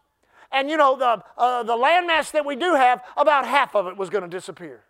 [0.51, 3.97] And, you know, the, uh, the landmass that we do have, about half of it
[3.97, 4.83] was going to disappear.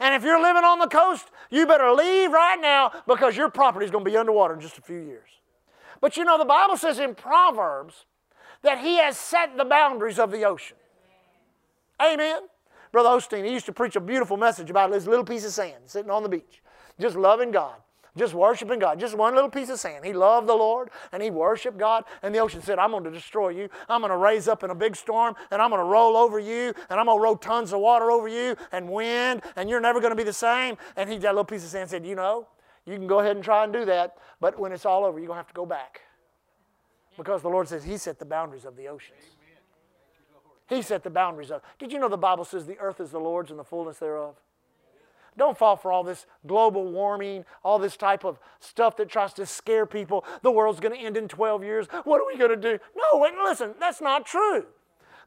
[0.00, 3.84] And if you're living on the coast, you better leave right now because your property
[3.84, 5.28] is going to be underwater in just a few years.
[6.00, 8.06] But you know, the Bible says in Proverbs
[8.62, 10.76] that He has set the boundaries of the ocean.
[12.00, 12.42] Amen.
[12.92, 15.84] Brother Osteen, he used to preach a beautiful message about this little piece of sand
[15.86, 16.62] sitting on the beach,
[17.00, 17.76] just loving God,
[18.16, 20.04] just worshiping God, just one little piece of sand.
[20.04, 23.10] He loved the Lord and he worshiped God, and the ocean said, I'm going to
[23.10, 23.70] destroy you.
[23.88, 26.38] I'm going to raise up in a big storm, and I'm going to roll over
[26.38, 29.80] you, and I'm going to roll tons of water over you, and wind, and you're
[29.80, 30.76] never going to be the same.
[30.96, 32.46] And he, that little piece of sand said, You know,
[32.84, 35.28] you can go ahead and try and do that, but when it's all over, you're
[35.28, 36.02] going to have to go back.
[37.16, 39.36] Because the Lord says He set the boundaries of the oceans.
[40.72, 41.60] He set the boundaries of.
[41.78, 44.36] Did you know the Bible says the earth is the Lord's and the fullness thereof?
[45.36, 49.44] Don't fall for all this global warming, all this type of stuff that tries to
[49.44, 50.24] scare people.
[50.40, 51.86] The world's going to end in 12 years.
[52.04, 52.78] What are we going to do?
[52.96, 54.64] No, wait, listen, that's not true.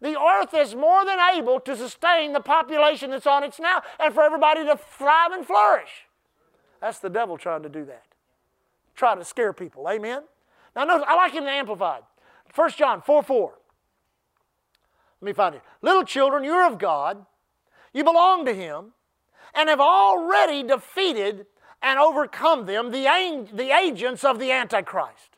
[0.02, 4.14] The earth is more than able to sustain the population that's on it now and
[4.14, 6.08] for everybody to thrive and flourish.
[6.82, 8.04] That's the devil trying to do that.
[8.96, 9.88] Try to scare people.
[9.88, 10.24] Amen?
[10.76, 12.04] Now, notice, I like it in the Amplified.
[12.54, 13.54] 1 John 4 4.
[15.26, 15.64] Let me find it.
[15.82, 17.26] Little children, you're of God.
[17.94, 18.92] You belong to Him
[19.56, 21.48] and have already defeated
[21.82, 25.38] and overcome them, the, the agents of the Antichrist.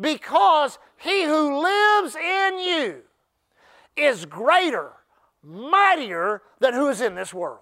[0.00, 3.02] Because He who lives in you
[3.94, 4.92] is greater,
[5.42, 7.58] mightier than who is in this world.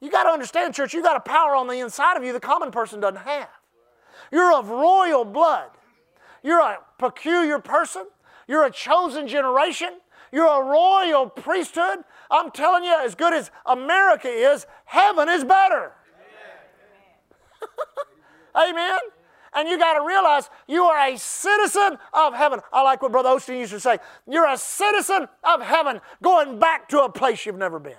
[0.00, 2.40] You got to understand, church, you got a power on the inside of you the
[2.40, 3.50] common person doesn't have.
[4.32, 5.68] You're of royal blood.
[6.42, 8.06] You're a peculiar person.
[8.48, 9.90] You're a chosen generation.
[10.32, 11.98] You're a royal priesthood.
[12.30, 15.92] I'm telling you, as good as America is, heaven is better.
[18.54, 18.70] Amen.
[18.70, 18.98] Amen.
[19.52, 22.60] And you got to realize you are a citizen of heaven.
[22.72, 23.98] I like what Brother Osteen used to say.
[24.28, 27.94] You're a citizen of heaven going back to a place you've never been.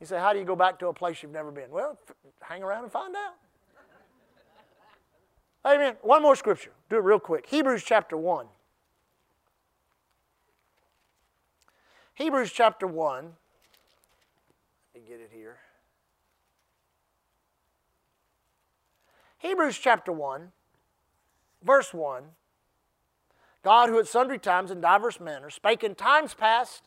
[0.00, 1.70] You say, How do you go back to a place you've never been?
[1.70, 3.34] Well, f- hang around and find out.
[5.66, 5.96] Amen.
[6.00, 6.72] One more scripture.
[6.88, 7.46] Do it real quick.
[7.46, 8.46] Hebrews chapter 1.
[12.20, 13.24] Hebrews chapter 1.
[14.94, 15.56] Let me get it here.
[19.38, 20.52] Hebrews chapter 1,
[21.64, 22.24] verse 1.
[23.64, 26.82] God, who at sundry times and divers manners spake in times past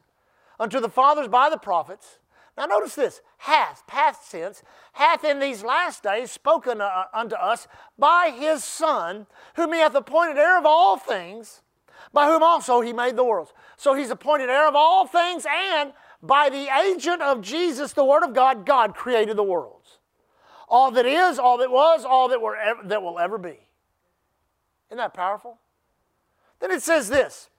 [0.60, 2.20] unto the fathers by the prophets,
[2.56, 4.62] now notice this hath, past tense,
[4.92, 7.68] hath in these last days spoken uh, unto us
[7.98, 9.26] by his Son,
[9.56, 11.64] whom he hath appointed heir of all things,
[12.12, 13.54] by whom also he made the worlds.
[13.78, 18.24] So he's appointed heir of all things, and by the agent of Jesus, the Word
[18.24, 20.00] of God, God created the worlds.
[20.70, 23.60] All that is, all that was, all that, were ever, that will ever be.
[24.90, 25.60] Isn't that powerful?
[26.60, 27.50] Then it says this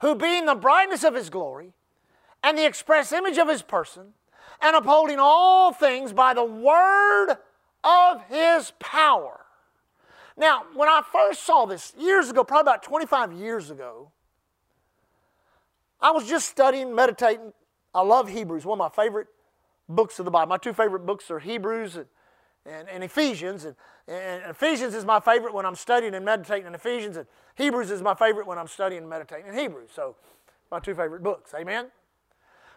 [0.00, 1.72] Who being the brightness of his glory,
[2.42, 4.14] and the express image of his person,
[4.60, 7.34] and upholding all things by the word
[7.82, 9.41] of his power.
[10.36, 14.10] Now, when I first saw this years ago, probably about 25 years ago,
[16.00, 17.52] I was just studying, meditating.
[17.94, 19.28] I love Hebrews, one of my favorite
[19.88, 20.48] books of the Bible.
[20.48, 22.06] My two favorite books are Hebrews and,
[22.66, 23.64] and, and Ephesians.
[23.64, 23.76] And,
[24.08, 28.02] and, Ephesians is my favorite when I'm studying and meditating in Ephesians, and Hebrews is
[28.02, 29.90] my favorite when I'm studying and meditating in Hebrews.
[29.94, 30.16] So,
[30.70, 31.52] my two favorite books.
[31.54, 31.88] Amen?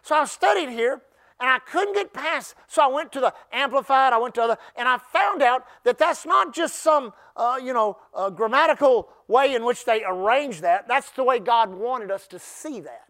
[0.02, 1.00] So I studied here
[1.38, 2.54] and I couldn't get past.
[2.66, 5.98] So I went to the Amplified, I went to other, and I found out that
[5.98, 10.88] that's not just some, uh, you know, uh, grammatical way in which they arrange that.
[10.88, 13.06] That's the way God wanted us to see that.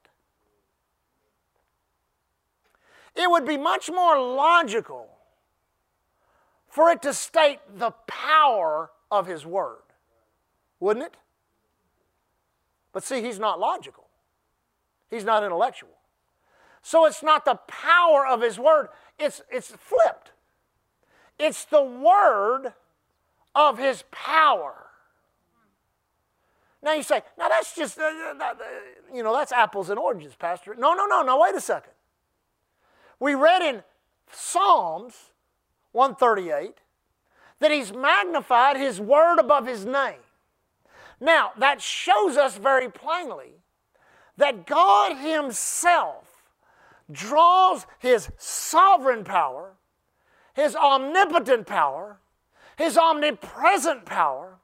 [3.16, 5.08] it would be much more logical
[6.68, 9.82] for it to state the power of His Word,
[10.78, 11.16] wouldn't it?
[12.92, 14.08] But see, He's not logical,
[15.10, 15.90] He's not intellectual.
[16.86, 20.30] So it's not the power of His Word, it's, it's flipped.
[21.36, 22.74] It's the Word
[23.56, 24.86] of His power.
[26.84, 28.54] Now you say, now that's just, uh, uh, uh,
[29.12, 30.76] you know, that's apples and oranges, Pastor.
[30.78, 31.90] No, no, no, no, wait a second.
[33.18, 33.82] We read in
[34.30, 35.32] Psalms
[35.90, 36.76] 138
[37.58, 40.20] that he's magnified his word above his name.
[41.18, 43.54] Now, that shows us very plainly
[44.36, 46.25] that God himself
[47.10, 49.76] draws his sovereign power,
[50.54, 52.20] his omnipotent power,
[52.76, 54.58] his omnipresent power,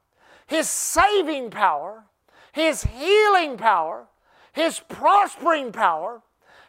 [0.47, 2.05] his saving power,
[2.51, 4.07] his healing power,
[4.51, 6.21] his prospering power,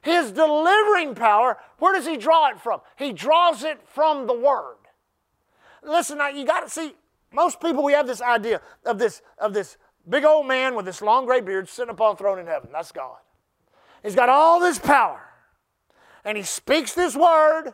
[0.03, 2.81] his delivering power, where does he draw it from?
[2.97, 4.77] He draws it from the Word.
[5.83, 6.95] Listen, now you got to see,
[7.33, 9.77] most people, we have this idea of this, of this
[10.09, 12.71] big old man with this long gray beard sitting upon a throne in heaven.
[12.73, 13.17] That's God.
[14.03, 15.34] He's got all this power.
[16.25, 17.73] And he speaks this word,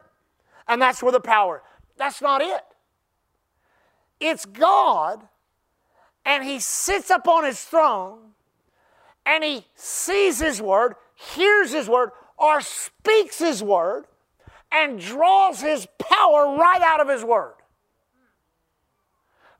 [0.66, 1.62] and that's where the power.
[1.96, 2.62] That's not it.
[4.18, 5.22] It's God,
[6.24, 8.18] and he sits upon his throne,
[9.24, 14.06] and he sees his word, hears his word, or speaks his word
[14.72, 17.54] and draws his power right out of his word.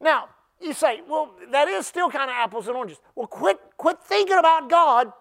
[0.01, 0.29] Now,
[0.61, 2.99] you say, well, that is still kind of apples and oranges.
[3.15, 5.13] Well, quit, quit thinking about God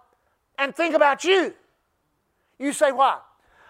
[0.57, 1.53] and think about you.
[2.57, 3.19] You say, why?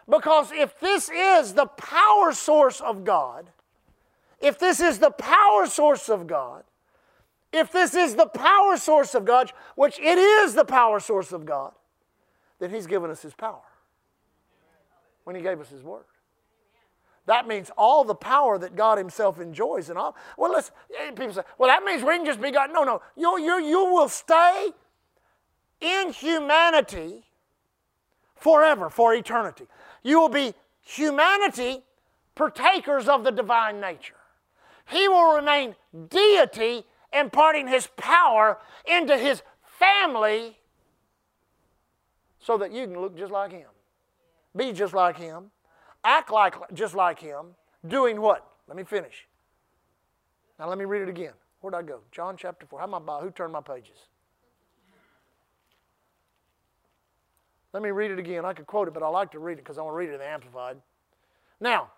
[0.10, 3.50] Because if this is the power source of God,
[4.42, 6.64] if this is the power source of God,
[7.52, 11.46] if this is the power source of God, which it is the power source of
[11.46, 11.74] God,
[12.60, 13.62] then He's given us His power
[15.24, 16.06] when He gave us His Word.
[17.26, 20.16] That means all the power that God Himself enjoys and all.
[20.38, 22.72] Well, listen, eh, people say, well, that means we can just be God.
[22.74, 23.02] No, no.
[23.16, 24.70] You, you, you will stay
[25.80, 27.26] in humanity
[28.36, 29.66] forever, for eternity.
[30.04, 31.84] You will be humanity
[32.36, 34.16] partakers of the divine nature.
[34.90, 35.76] He will remain
[36.10, 40.60] deity, imparting His power into His family
[42.40, 43.70] so that you can look just like him,
[44.56, 45.52] be just like him,
[46.04, 47.56] act like just like him,
[47.88, 48.46] doing what?
[48.68, 49.28] Let me finish.
[50.58, 51.34] Now let me read it again.
[51.62, 52.00] Where'd I go?
[52.12, 52.80] John chapter 4.
[52.80, 54.09] How am I, who turned my pages?
[57.74, 58.46] Let me read it again.
[58.46, 60.10] I could quote it, but I like to read it because I want to read
[60.10, 60.78] it in the Amplified.
[61.60, 61.92] Now,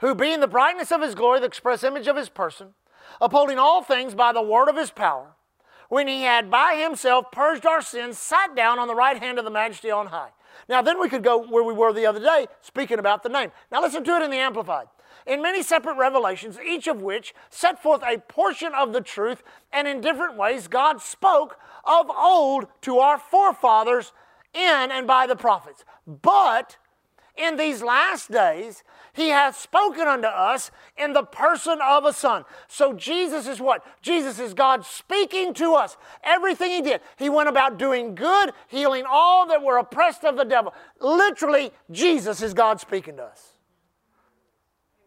[0.00, 2.74] who being the brightness of his glory, the express image of his person,
[3.20, 5.32] upholding all things by the word of his power,
[5.88, 9.44] when he had by himself purged our sins, sat down on the right hand of
[9.44, 10.30] the majesty on high.
[10.68, 13.52] Now, then we could go where we were the other day, speaking about the name.
[13.72, 14.88] Now, listen to it in the Amplified.
[15.26, 19.42] In many separate revelations, each of which set forth a portion of the truth,
[19.72, 24.12] and in different ways, God spoke of old to our forefathers
[24.54, 25.84] in and by the prophets.
[26.06, 26.76] But
[27.36, 28.82] in these last days,
[29.12, 32.44] he hath spoken unto us in the person of a son.
[32.66, 33.84] So Jesus is what?
[34.02, 35.96] Jesus is God speaking to us.
[36.24, 40.44] Everything he did, he went about doing good, healing all that were oppressed of the
[40.44, 40.74] devil.
[41.00, 43.57] Literally, Jesus is God speaking to us.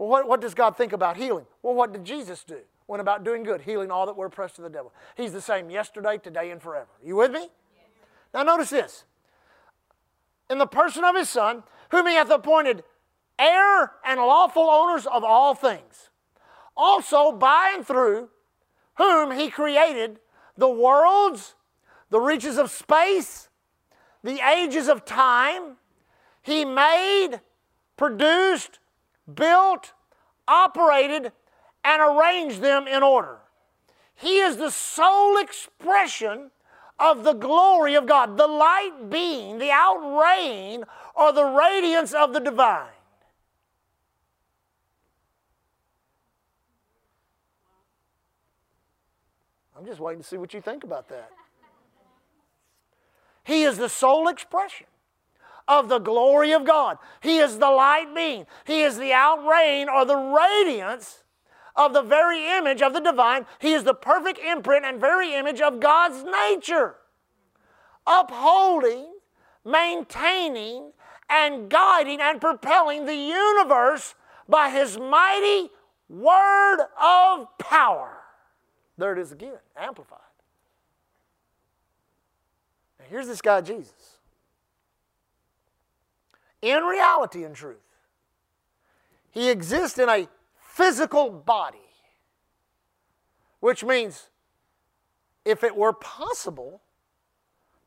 [0.02, 1.46] Well, what, what does God think about healing?
[1.62, 2.58] Well, what did Jesus do?
[2.88, 4.92] Went about doing good, healing all that were oppressed of the devil.
[5.16, 6.90] He's the same yesterday, today, and forever.
[7.04, 7.50] You with me?
[8.34, 9.04] Now, notice this.
[10.50, 12.84] In the person of his son, whom he hath appointed
[13.38, 16.10] heir and lawful owners of all things.
[16.76, 18.30] Also, by and through
[18.96, 20.20] whom he created
[20.58, 21.54] the worlds,
[22.10, 23.50] the reaches of space,
[24.24, 25.78] the ages of time,
[26.42, 27.40] he made,
[27.98, 28.80] produced,
[29.34, 29.94] built,
[30.48, 31.32] operated,
[31.84, 33.38] and arranged them in order.
[34.16, 36.52] He is the sole expression
[37.00, 40.84] of the glory of God, the light being, the outraying,
[41.16, 42.88] or the radiance of the divine.
[49.76, 51.32] I'm just waiting to see what you think about that.
[53.44, 54.86] He is the sole expression
[55.68, 56.98] of the glory of God.
[57.22, 58.46] He is the light being.
[58.66, 61.24] He is the outraying or the radiance
[61.76, 63.46] of the very image of the divine.
[63.60, 66.96] He is the perfect imprint and very image of God's nature,
[68.06, 69.08] upholding,
[69.64, 70.92] maintaining,
[71.30, 74.16] and guiding and propelling the universe
[74.50, 75.70] by His mighty
[76.10, 78.18] word of power.
[78.98, 80.20] There it is again, amplified.
[83.00, 84.20] Now, here's this guy, Jesus.
[86.62, 87.78] In reality and truth.
[89.32, 90.28] He exists in a
[90.60, 91.78] physical body,
[93.60, 94.30] which means
[95.46, 96.82] if it were possible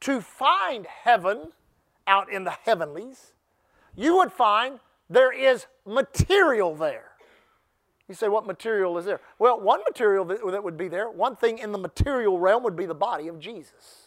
[0.00, 1.52] to find heaven
[2.06, 3.32] out in the heavenlies,
[3.96, 7.10] you would find there is material there.
[8.08, 9.20] You say, what material is there?
[9.38, 12.86] Well, one material that, would be there, one thing in the material realm would be
[12.86, 14.03] the body of Jesus.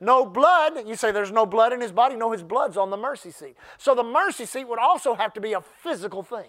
[0.00, 2.16] No blood, you say there's no blood in his body.
[2.16, 3.56] No, his blood's on the mercy seat.
[3.76, 6.48] So the mercy seat would also have to be a physical thing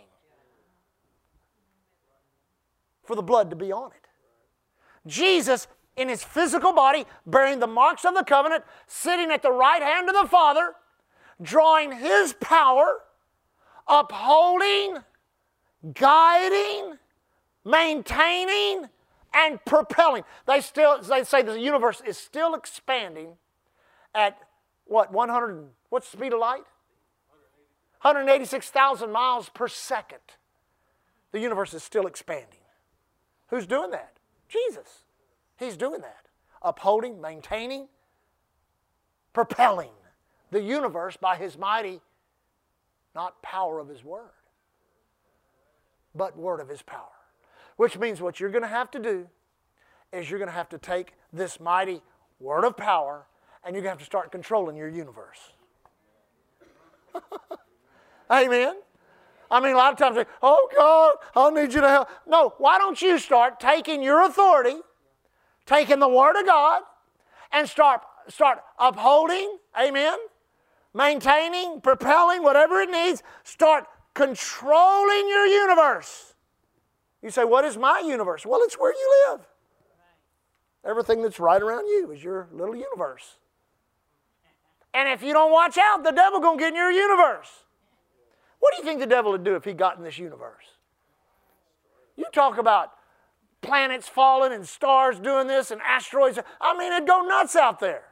[3.03, 4.07] for the blood to be on it.
[5.05, 9.81] Jesus, in his physical body, bearing the marks of the covenant, sitting at the right
[9.81, 10.73] hand of the Father,
[11.41, 13.01] drawing his power,
[13.85, 14.97] upholding,
[15.93, 16.97] guiding,
[17.65, 18.87] maintaining,
[19.33, 20.23] and propelling.
[20.45, 23.33] They still they say the universe is still expanding
[24.13, 24.37] at
[24.85, 26.63] what 100 what's the speed of light?
[28.01, 30.19] 186,000 miles per second.
[31.31, 32.59] The universe is still expanding.
[33.49, 34.13] Who's doing that?
[34.49, 35.05] Jesus.
[35.57, 36.25] He's doing that.
[36.63, 37.87] Upholding, maintaining,
[39.33, 39.91] propelling
[40.49, 42.01] the universe by his mighty,
[43.13, 44.31] not power of his word,
[46.15, 47.20] but word of his power.
[47.81, 49.27] Which means what you're going to have to do
[50.13, 52.03] is you're going to have to take this mighty
[52.39, 53.25] word of power
[53.63, 55.39] and you're going to have to start controlling your universe.
[58.31, 58.75] Amen.
[59.49, 62.09] I mean, a lot of times, they, oh God, I need you to help.
[62.27, 64.77] No, why don't you start taking your authority,
[65.65, 66.83] taking the Word of God,
[67.51, 70.19] and start start upholding, amen,
[70.93, 73.23] maintaining, propelling, whatever it needs.
[73.43, 76.30] Start controlling your universe.
[77.21, 78.45] You say, what is my universe?
[78.45, 79.41] Well, it's where you live.
[80.83, 83.37] Everything that's right around you is your little universe.
[84.93, 87.49] And if you don't watch out, the devil gonna get in your universe.
[88.59, 90.65] What do you think the devil would do if he got in this universe?
[92.15, 92.91] You talk about
[93.61, 96.39] planets falling and stars doing this and asteroids.
[96.59, 98.03] I mean, it'd go nuts out there.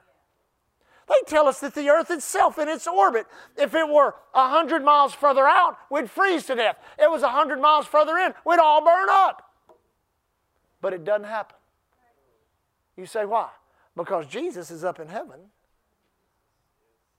[1.10, 3.26] They tell us that the Earth itself in its orbit,
[3.58, 6.78] if it were 100 miles further out, we'd freeze to death.
[7.00, 9.52] It was 100 miles further in, we'd all burn up.
[10.82, 11.58] But it doesn't happen.
[12.96, 13.50] You say, why?
[13.96, 15.40] Because Jesus is up in heaven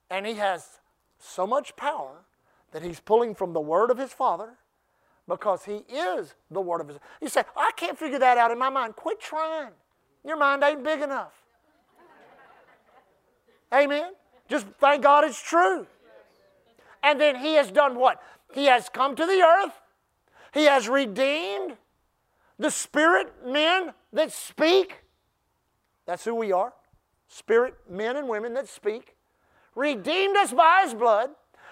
[0.09, 0.79] and he has
[1.19, 2.25] so much power
[2.71, 4.57] that he's pulling from the word of his Father
[5.27, 6.97] because he is the word of his.
[7.21, 8.95] You say, I can't figure that out in my mind.
[8.95, 9.71] Quit trying.
[10.25, 11.40] Your mind ain't big enough.
[13.73, 14.11] Amen.
[14.49, 15.87] Just thank God it's true.
[17.03, 18.21] And then he has done what?
[18.53, 19.73] He has come to the earth.
[20.53, 21.77] He has redeemed
[22.59, 25.03] the spirit men that speak.
[26.05, 26.73] That's who we are.
[27.27, 29.15] Spirit men and women that speak.
[29.73, 31.31] Redeemed us by his blood.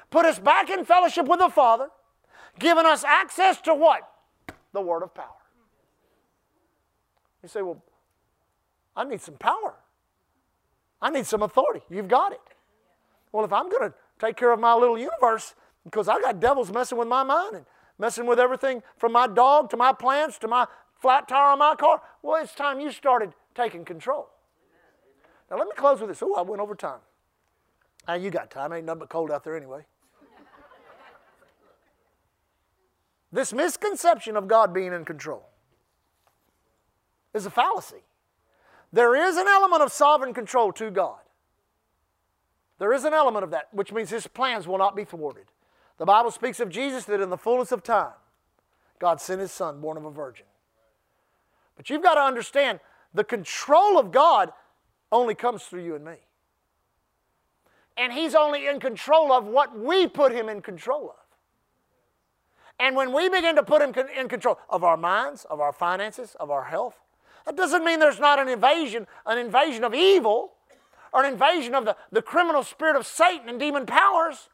[0.09, 1.89] Put us back in fellowship with the Father.
[2.57, 4.09] Given us access to what?
[4.71, 5.25] The word of power.
[7.43, 7.83] You say, well,
[8.95, 9.75] I need some power.
[11.01, 11.81] I need some authority.
[11.89, 12.41] You've got it.
[13.31, 16.71] Well, if I'm going to take care of my little universe, because I got devils
[16.71, 17.65] messing with my mind and
[17.97, 20.65] messing with everything from my dog to my plants to my
[21.01, 24.29] flat tire on my car, well, it's time you started taking control.
[25.49, 26.21] Now, let me close with this.
[26.21, 26.99] Oh, I went over time.
[28.07, 28.73] Now, you got time.
[28.73, 29.85] Ain't nothing but cold out there anyway.
[33.31, 35.49] this misconception of God being in control
[37.33, 38.03] is a fallacy.
[38.91, 41.19] There is an element of sovereign control to God.
[42.79, 45.45] There is an element of that, which means his plans will not be thwarted.
[45.97, 48.13] The Bible speaks of Jesus that in the fullness of time,
[48.99, 50.45] God sent his son, born of a virgin.
[51.75, 52.79] But you've got to understand
[53.13, 54.51] the control of God
[55.11, 56.15] only comes through you and me.
[57.97, 61.15] And he's only in control of what we put him in control of.
[62.79, 66.35] And when we begin to put him in control of our minds, of our finances,
[66.39, 66.95] of our health,
[67.49, 70.53] that doesn't mean there's not an invasion, an invasion of evil
[71.11, 74.49] or an invasion of the, the criminal spirit of Satan and demon powers.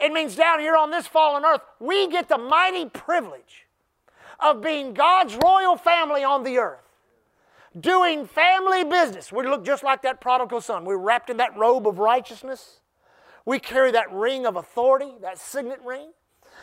[0.00, 3.66] It means down here on this fallen earth, we get the mighty privilege
[4.38, 6.84] of being God's royal family on the earth,
[7.78, 9.32] doing family business.
[9.32, 10.84] We look just like that prodigal son.
[10.84, 12.78] We're wrapped in that robe of righteousness.
[13.44, 16.12] We carry that ring of authority, that signet ring,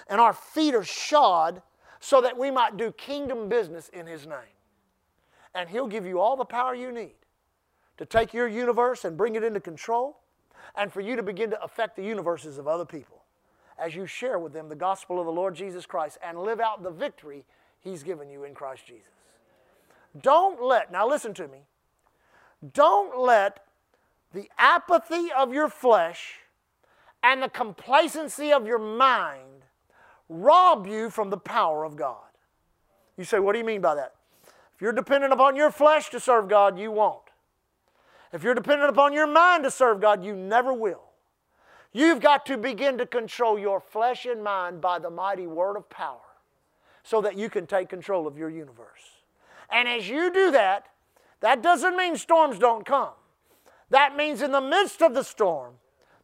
[0.07, 1.61] and our feet are shod
[1.99, 4.56] so that we might do kingdom business in His name
[5.57, 7.15] and He'll give you all the power you need
[7.97, 10.19] to take your universe and bring it into control
[10.75, 13.23] and for you to begin to affect the universes of other people
[13.79, 16.83] as you share with them the gospel of the Lord Jesus Christ and live out
[16.83, 17.43] the victory
[17.79, 19.07] He's given you in Christ Jesus.
[20.21, 21.59] Don't let, now listen to me,
[22.73, 23.65] don't let
[24.33, 26.35] the apathy of your flesh
[27.23, 29.63] and the complacency of your mind
[30.29, 32.17] rob you from the power of God.
[33.17, 34.16] You say, what do you mean by that?
[34.77, 37.23] If you're dependent upon your flesh to serve God, you won't.
[38.31, 41.01] If you're dependent upon your mind to serve God, you never will.
[41.93, 45.89] You've got to begin to control your flesh and mind by the mighty word of
[45.89, 46.21] power
[47.01, 49.23] so that you can take control of your universe.
[49.71, 50.89] And as you do that,
[51.39, 53.13] that doesn't mean storms don't come.
[53.89, 55.73] That means in the midst of the storm,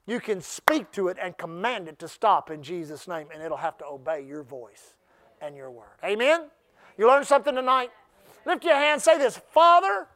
[0.05, 3.57] you can speak to it and command it to stop in Jesus' name, and it'll
[3.57, 4.93] have to obey your voice
[5.41, 5.97] and your word.
[6.03, 6.51] Amen?
[6.99, 7.89] You learned something tonight?
[8.45, 10.07] Lift your hand, say this Father,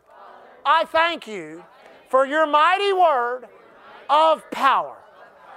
[0.65, 1.63] I thank you
[2.09, 3.47] for your mighty word
[4.09, 4.97] of power.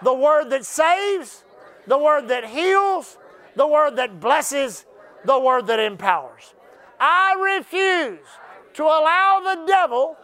[0.02, 1.44] The word that saves,
[1.86, 3.18] the word that heals,
[3.56, 4.86] the word that blesses,
[5.24, 6.54] the word that empowers.
[6.98, 8.26] I refuse
[8.74, 10.16] to allow the devil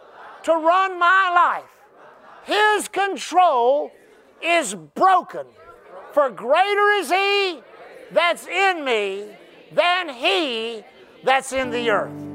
[0.45, 1.65] to run my life.
[2.45, 3.91] His control
[4.43, 5.47] is broken.
[6.13, 7.61] For greater is he
[8.13, 9.27] that's in me
[9.73, 10.85] than he
[11.25, 12.26] that's in the earth.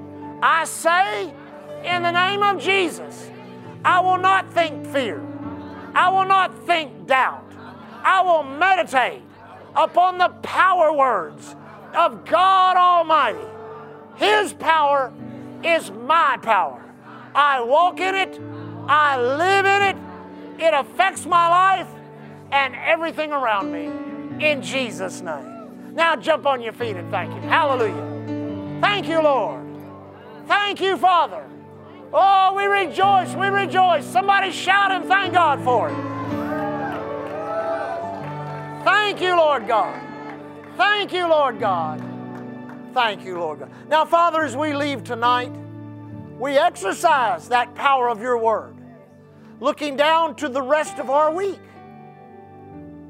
[0.42, 1.34] I say,
[1.84, 3.30] in the name of Jesus,
[3.84, 5.22] I will not think fear.
[5.94, 7.52] I will not think doubt.
[8.04, 9.22] I will meditate
[9.76, 11.56] upon the power words
[11.96, 13.48] of God Almighty.
[14.16, 15.14] His power
[15.64, 16.84] is my power.
[17.36, 18.40] I walk in it,
[18.88, 19.98] I live in it,
[20.60, 21.88] it affects my life
[22.52, 23.86] and everything around me
[24.46, 25.94] in Jesus' name.
[25.94, 27.44] Now jump on your feet and thank Him.
[27.44, 28.80] Hallelujah.
[28.82, 29.61] Thank you, Lord.
[30.48, 31.46] Thank you, Father.
[32.14, 34.06] Oh, we rejoice, we rejoice.
[34.06, 35.96] Somebody shout and thank God for it.
[38.84, 40.02] Thank you, Lord God.
[40.76, 42.02] Thank you, Lord God.
[42.94, 43.72] Thank you, Lord God.
[43.88, 45.52] Now, Father, as we leave tonight,
[46.40, 48.76] we exercise that power of your word,
[49.60, 51.60] looking down to the rest of our week,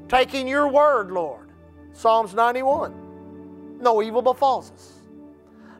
[0.08, 1.48] taking your word, Lord.
[1.94, 4.92] Psalms 91 No evil befalls us,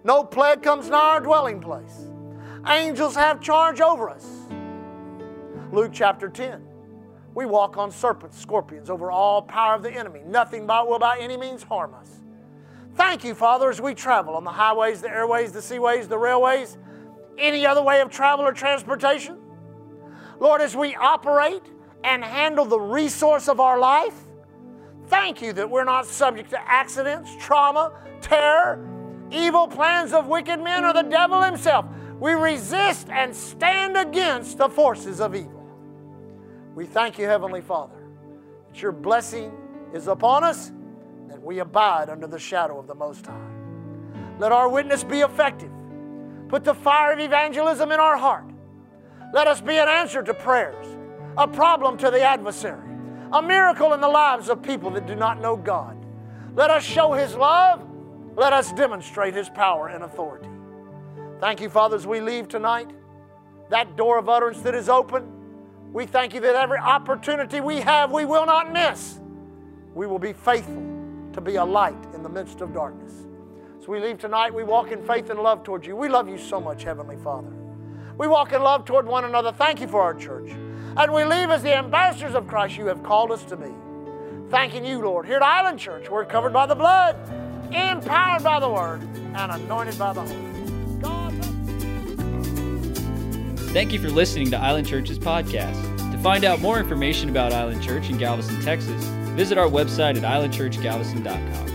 [0.04, 2.08] no plague comes nigh our dwelling place.
[2.66, 4.26] Angels have charge over us.
[5.72, 6.62] Luke chapter 10.
[7.34, 10.20] We walk on serpents, scorpions, over all power of the enemy.
[10.26, 12.10] Nothing by, will by any means harm us.
[12.94, 16.76] Thank you, Father, as we travel on the highways, the airways, the seaways, the railways,
[17.38, 19.38] any other way of travel or transportation.
[20.40, 21.62] Lord, as we operate
[22.04, 24.14] and handle the resource of our life,
[25.06, 28.91] thank you that we're not subject to accidents, trauma, terror,
[29.32, 31.86] evil plans of wicked men, or the devil himself.
[32.20, 35.66] We resist and stand against the forces of evil.
[36.74, 37.96] We thank you, Heavenly Father,
[38.68, 39.52] that your blessing
[39.92, 40.72] is upon us
[41.28, 43.48] that we abide under the shadow of the Most High.
[44.38, 45.70] Let our witness be effective.
[46.48, 48.44] Put the fire of evangelism in our heart.
[49.32, 50.86] Let us be an answer to prayers,
[51.36, 52.90] a problem to the adversary,
[53.32, 55.96] a miracle in the lives of people that do not know God.
[56.54, 57.86] Let us show His love.
[58.36, 60.48] Let us demonstrate His power and authority.
[61.40, 62.90] Thank you, Father, as we leave tonight.
[63.70, 65.26] That door of utterance that is open,
[65.92, 69.18] we thank you that every opportunity we have, we will not miss.
[69.94, 70.82] We will be faithful
[71.32, 73.12] to be a light in the midst of darkness.
[73.78, 75.96] As we leave tonight, we walk in faith and love towards you.
[75.96, 77.52] We love you so much, Heavenly Father.
[78.16, 79.52] We walk in love toward one another.
[79.52, 80.50] Thank you for our church.
[80.96, 83.72] And we leave as the ambassadors of Christ you have called us to be.
[84.50, 85.26] Thanking you, Lord.
[85.26, 87.16] Here at Island Church, we're covered by the blood,
[87.74, 89.02] empowered by the Word,
[89.34, 90.52] and anointed by the Holy.
[91.00, 91.32] God.
[93.72, 95.80] Thank you for listening to Island Church's podcast.
[96.12, 99.02] To find out more information about Island Church in Galveston, Texas,
[99.34, 101.68] visit our website at islandchurchgalveston.com.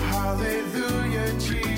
[0.00, 1.75] Hallelujah, Jesus.